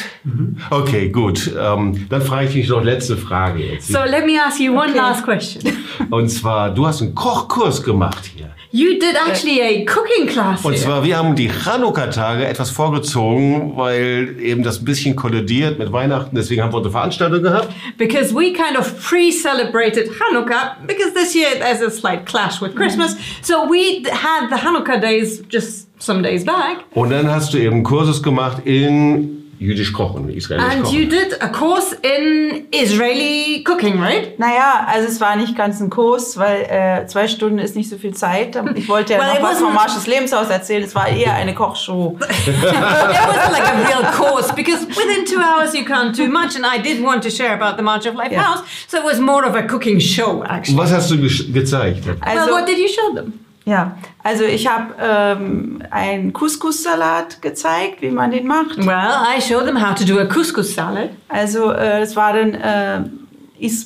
Okay, 0.71 1.09
gut. 1.11 1.50
Ähm, 1.57 2.07
dann 2.09 2.21
frage 2.21 2.47
ich 2.49 2.52
dich 2.54 2.69
noch 2.69 2.83
letzte 2.83 3.16
Frage 3.16 3.62
jetzt. 3.62 3.88
So 3.88 3.99
let 4.04 4.26
me 4.26 4.33
ask 4.45 4.59
you 4.59 4.73
one 4.73 4.88
Okay. 4.90 4.97
last 4.99 5.25
question. 5.25 5.62
Und 6.11 6.28
zwar, 6.30 6.71
du 6.75 6.85
hast 6.87 7.00
einen 7.00 7.14
Kochkurs 7.14 7.83
gemacht 7.83 8.28
hier. 8.35 8.50
You 8.73 8.99
did 9.00 9.16
actually 9.28 9.61
a 9.61 9.85
cooking 9.85 10.26
class 10.28 10.64
Und 10.64 10.73
here. 10.75 10.83
zwar, 10.85 11.04
wir 11.04 11.16
haben 11.16 11.35
die 11.35 11.49
Chanukka-Tage 11.50 12.47
etwas 12.47 12.71
vorgezogen, 12.71 13.76
weil 13.76 14.37
eben 14.40 14.62
das 14.62 14.80
ein 14.80 14.85
bisschen 14.85 15.16
kollidiert 15.16 15.78
mit 15.78 15.92
Weihnachten. 15.92 16.35
Deswegen 16.37 16.62
haben 16.62 16.73
wir 16.73 16.76
unsere 16.78 16.92
Veranstaltung 16.92 17.42
gehabt. 17.42 17.69
because 17.99 18.33
we 18.35 18.52
kind 18.52 18.76
of 18.78 18.92
pre-celebrated 19.00 20.11
Hanukkah 20.21 20.76
because 20.87 21.12
this 21.14 21.35
year 21.35 21.49
there's 21.59 21.83
a 21.83 21.90
slight 21.90 22.26
clash 22.26 22.61
with 22.61 22.75
Christmas. 22.76 23.16
So 23.42 23.69
we 23.69 24.04
had 24.11 24.49
the 24.50 24.57
Hanukkah 24.57 25.00
days 25.00 25.42
just 25.49 25.88
some 26.00 26.23
days 26.23 26.45
back. 26.45 26.78
Und 26.95 27.11
dann 27.11 27.30
hast 27.30 27.54
du 27.54 27.59
eben 27.59 27.83
Kursus 27.85 28.23
gemacht 28.23 28.62
in 28.64 29.37
jüdisch 29.61 29.92
Kochen, 29.92 30.30
israelisch 30.30 30.64
And 30.64 30.85
Kochen. 30.85 30.99
you 30.99 31.04
did 31.07 31.37
a 31.42 31.49
course 31.49 31.95
in 32.00 32.66
Israeli 32.71 33.62
cooking, 33.62 34.00
right? 34.00 34.38
Naja, 34.38 34.87
also 34.87 35.07
es 35.07 35.21
war 35.21 35.37
nicht 35.37 35.54
ganz 35.54 35.80
ein 35.80 35.90
Kurs, 35.90 36.38
weil 36.38 36.62
äh, 36.62 37.07
zwei 37.07 37.28
Stunden 37.28 37.59
ist 37.59 37.76
nicht 37.76 37.90
so 37.90 37.99
viel 37.99 38.14
Zeit. 38.14 38.57
Ich 38.75 38.88
wollte 38.88 39.12
ja 39.12 39.19
Well, 39.19 39.35
it 39.35 39.42
noch 39.42 39.50
was 39.50 39.57
wasn't- 39.59 39.64
vom 39.66 39.75
Marsches 39.75 40.07
Lebenshaus 40.07 40.49
erzählen. 40.49 40.83
Es 40.85 40.95
war 40.95 41.09
eher 41.09 41.35
eine 41.35 41.54
Kochshow. 41.54 42.16
it 42.21 42.28
wasn't 42.57 43.52
like 43.52 43.69
a 43.69 43.87
real 43.87 44.02
course 44.16 44.50
because 44.54 44.87
within 44.88 45.26
two 45.26 45.40
hours 45.40 45.75
you 45.75 45.85
can't 45.85 46.16
do 46.16 46.26
much. 46.30 46.57
And 46.57 46.64
I 46.64 46.78
did 46.80 47.02
want 47.04 47.23
to 47.25 47.30
share 47.30 47.52
about 47.52 47.76
the 47.76 47.83
March 47.83 48.07
of 48.07 48.14
Life 48.14 48.30
Yeah. 48.33 48.42
House, 48.42 48.62
so 48.88 48.97
it 48.97 49.04
was 49.04 49.21
more 49.21 49.45
of 49.47 49.54
a 49.54 49.62
cooking 49.64 50.00
show, 50.00 50.42
actually. 50.49 50.78
Was 50.78 50.90
hast 50.90 51.11
du 51.11 51.19
ge 51.19 51.52
gezeigt? 51.52 52.04
Also, 52.23 52.47
well, 52.47 52.50
what 52.52 52.66
did 52.66 52.78
you 52.78 52.88
show 52.88 53.14
them? 53.14 53.35
Ja, 53.64 53.99
also 54.23 54.45
ich 54.45 54.67
habe 54.67 54.95
ähm, 55.00 55.83
einen 55.90 56.33
Couscous-Salat 56.33 57.43
gezeigt, 57.43 58.00
wie 58.00 58.11
man 58.11 58.31
den 58.31 58.47
macht. 58.47 58.79
Well, 58.79 58.88
I 58.88 59.40
showed 59.40 59.67
them 59.67 59.81
how 59.81 59.95
to 59.95 60.05
do 60.05 60.19
a 60.19 60.25
couscous 60.25 60.75
salad. 60.75 61.11
Also 61.29 61.71
äh, 61.71 62.00
es 62.00 62.17
war 62.17 62.33
dann 62.33 62.55
äh, 62.55 63.00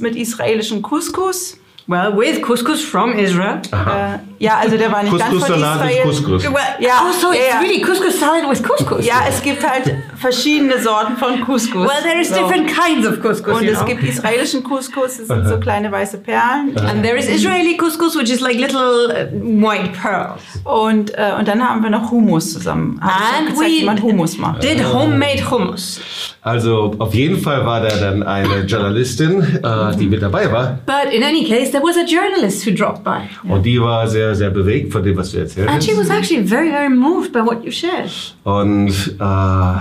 mit 0.00 0.16
israelischem 0.16 0.80
Couscous. 0.82 1.58
Well, 1.86 2.16
with 2.16 2.40
couscous 2.42 2.82
from 2.82 3.12
Israel. 3.18 3.60
Äh, 3.70 4.18
ja, 4.38 4.56
also 4.58 4.76
der 4.78 4.90
war 4.90 5.02
nicht 5.02 5.16
ganz 5.18 5.30
von 5.30 5.38
mit 5.40 5.58
Israel. 5.60 6.02
Couscous. 6.04 6.44
Well, 6.44 6.60
Yeah, 6.80 7.02
oh, 7.06 7.12
so 7.12 7.30
it's 7.32 7.60
really 7.60 7.80
couscous 7.82 8.18
salad 8.18 8.48
with 8.48 8.62
couscous. 8.62 9.04
Ja, 9.04 9.24
es 9.28 9.42
gibt 9.42 9.62
halt 9.68 9.94
verschiedene 10.16 10.80
Sorten 10.80 11.16
von 11.18 11.40
Couscous. 11.42 11.86
Well, 11.86 12.02
there 12.02 12.18
is 12.20 12.28
So. 12.30 12.36
different 12.36 12.68
kinds 12.68 13.06
of 13.06 13.20
couscous. 13.20 13.60
Und 13.60 13.68
es 13.68 13.78
know. 13.78 13.86
gibt 13.86 14.02
israelischen 14.02 14.62
Couscous, 14.64 15.18
das 15.18 15.26
sind 15.28 15.46
so 15.46 15.58
kleine 15.58 15.92
weiße 15.92 16.18
Perlen. 16.18 16.74
and 16.88 17.02
there 17.02 17.16
is 17.18 17.28
Israeli 17.28 17.76
couscous, 17.76 18.16
which 18.16 18.30
is 18.30 18.40
like 18.40 18.56
little 18.58 19.10
uh, 19.10 19.26
white 19.62 19.90
pearls. 20.00 20.40
Und, 20.64 21.10
äh, 21.18 21.32
und 21.38 21.46
dann 21.46 21.62
haben 21.66 21.82
wir 21.82 21.90
noch 21.90 22.10
Hummus 22.10 22.52
zusammen. 22.54 22.98
Ich 23.02 23.38
And 23.38 23.48
gezeigt, 23.50 23.70
wie 23.70 23.84
man 23.84 23.98
we 23.98 24.02
Hummus 24.02 24.38
macht. 24.38 24.62
did 24.62 24.82
homemade 24.92 25.50
hummus. 25.50 26.00
Also 26.40 26.94
auf 26.98 27.14
jeden 27.14 27.38
Fall 27.40 27.64
war 27.64 27.80
da 27.80 27.88
dann 27.96 28.22
eine 28.22 28.60
Journalistin, 28.66 29.40
äh, 29.62 29.96
die 29.96 30.06
mit 30.06 30.22
dabei 30.22 30.50
war. 30.52 30.78
But 30.86 31.12
in 31.12 31.22
any 31.22 31.44
case, 31.44 31.70
there 31.74 31.82
was 31.82 31.96
a 31.96 32.04
journalist 32.04 32.64
who 32.66 32.70
dropped 32.72 33.02
by. 33.04 33.28
Und 33.48 33.64
die 33.64 33.80
war 33.80 34.06
sehr, 34.08 34.34
sehr 34.34 34.50
bewegt 34.50 34.92
von 34.92 35.02
dem, 35.02 35.16
was 35.16 35.32
du 35.32 35.38
erzählt 35.38 35.68
And 35.68 35.76
hast. 35.78 35.84
she 35.88 35.96
was 35.96 36.08
actually 36.08 36.42
very, 36.46 36.70
very 36.70 36.88
moved 36.88 37.32
by 37.32 37.40
what 37.40 37.64
you 37.64 37.70
shared. 37.70 38.10
Und 38.44 38.90
äh, 39.18 39.74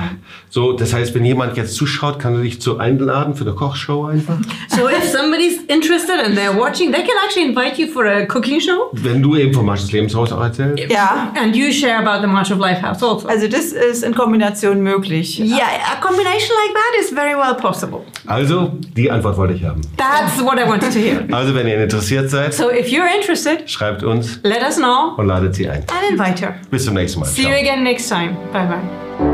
so, 0.49 0.73
das 0.73 0.93
heißt, 0.93 1.13
wenn 1.15 1.25
jemand 1.25 1.55
jetzt 1.57 1.75
zuschaut, 1.75 2.19
kann 2.19 2.35
er 2.35 2.41
dich 2.41 2.61
zu 2.61 2.77
einladen 2.77 3.35
für 3.35 3.43
eine 3.43 3.53
Kochshow 3.53 4.05
einfach. 4.05 4.37
So 4.69 4.87
if 4.89 5.03
somebody's 5.03 5.61
interested 5.67 6.19
and 6.25 6.37
they're 6.37 6.57
watching, 6.57 6.91
they 6.91 7.01
can 7.03 7.15
actually 7.25 7.47
invite 7.49 7.79
you 7.81 7.87
for 7.87 8.05
a 8.05 8.25
cooking 8.25 8.59
show. 8.59 8.89
Wenn 8.93 9.21
du 9.21 9.35
eben 9.35 9.53
vom 9.53 9.65
Marsches 9.65 9.91
Lebenshaus 9.91 10.31
auch 10.31 10.41
erzählst. 10.41 10.83
Ja, 10.91 11.31
And 11.39 11.55
you 11.55 11.71
share 11.71 11.97
about 11.97 12.21
the 12.25 12.27
March 12.31 12.51
of 12.51 12.59
Life 12.59 12.81
House 12.81 13.01
also. 13.03 13.27
also 13.27 13.47
das 13.47 13.71
ist 13.73 14.03
in 14.03 14.13
Kombination 14.15 14.81
möglich. 14.81 15.39
yeah, 15.39 15.57
a 15.91 15.99
combination 16.01 16.55
like 16.65 16.73
that 16.73 17.01
is 17.03 17.09
very 17.11 17.35
well 17.35 17.55
possible. 17.55 18.01
Also, 18.25 18.71
die 18.95 19.11
Antwort 19.11 19.37
wollte 19.37 19.53
ich 19.55 19.63
haben. 19.65 19.81
That's 19.97 20.41
what 20.41 20.57
I 20.57 20.67
wanted 20.67 20.93
to 20.93 20.99
hear. 20.99 21.25
Also, 21.31 21.53
wenn 21.53 21.67
ihr 21.67 21.77
interessiert 21.83 22.29
seid, 22.29 22.53
So 22.53 22.69
if 22.71 22.87
you're 22.87 23.07
interested, 23.15 23.69
schreibt 23.69 24.03
uns 24.03 24.39
let 24.43 24.61
us 24.61 24.77
know 24.77 25.13
und 25.17 25.27
ladet 25.27 25.55
sie 25.55 25.67
ein. 25.69 25.79
and 25.89 26.11
invite 26.11 26.43
her. 26.45 26.55
Bis 26.71 26.85
zum 26.85 26.93
nächsten 26.95 27.19
Mal. 27.19 27.25
See 27.27 27.43
you 27.43 27.49
again 27.55 27.83
next 27.83 28.07
time. 28.09 28.35
Bye 28.51 28.65
bye. 28.67 29.32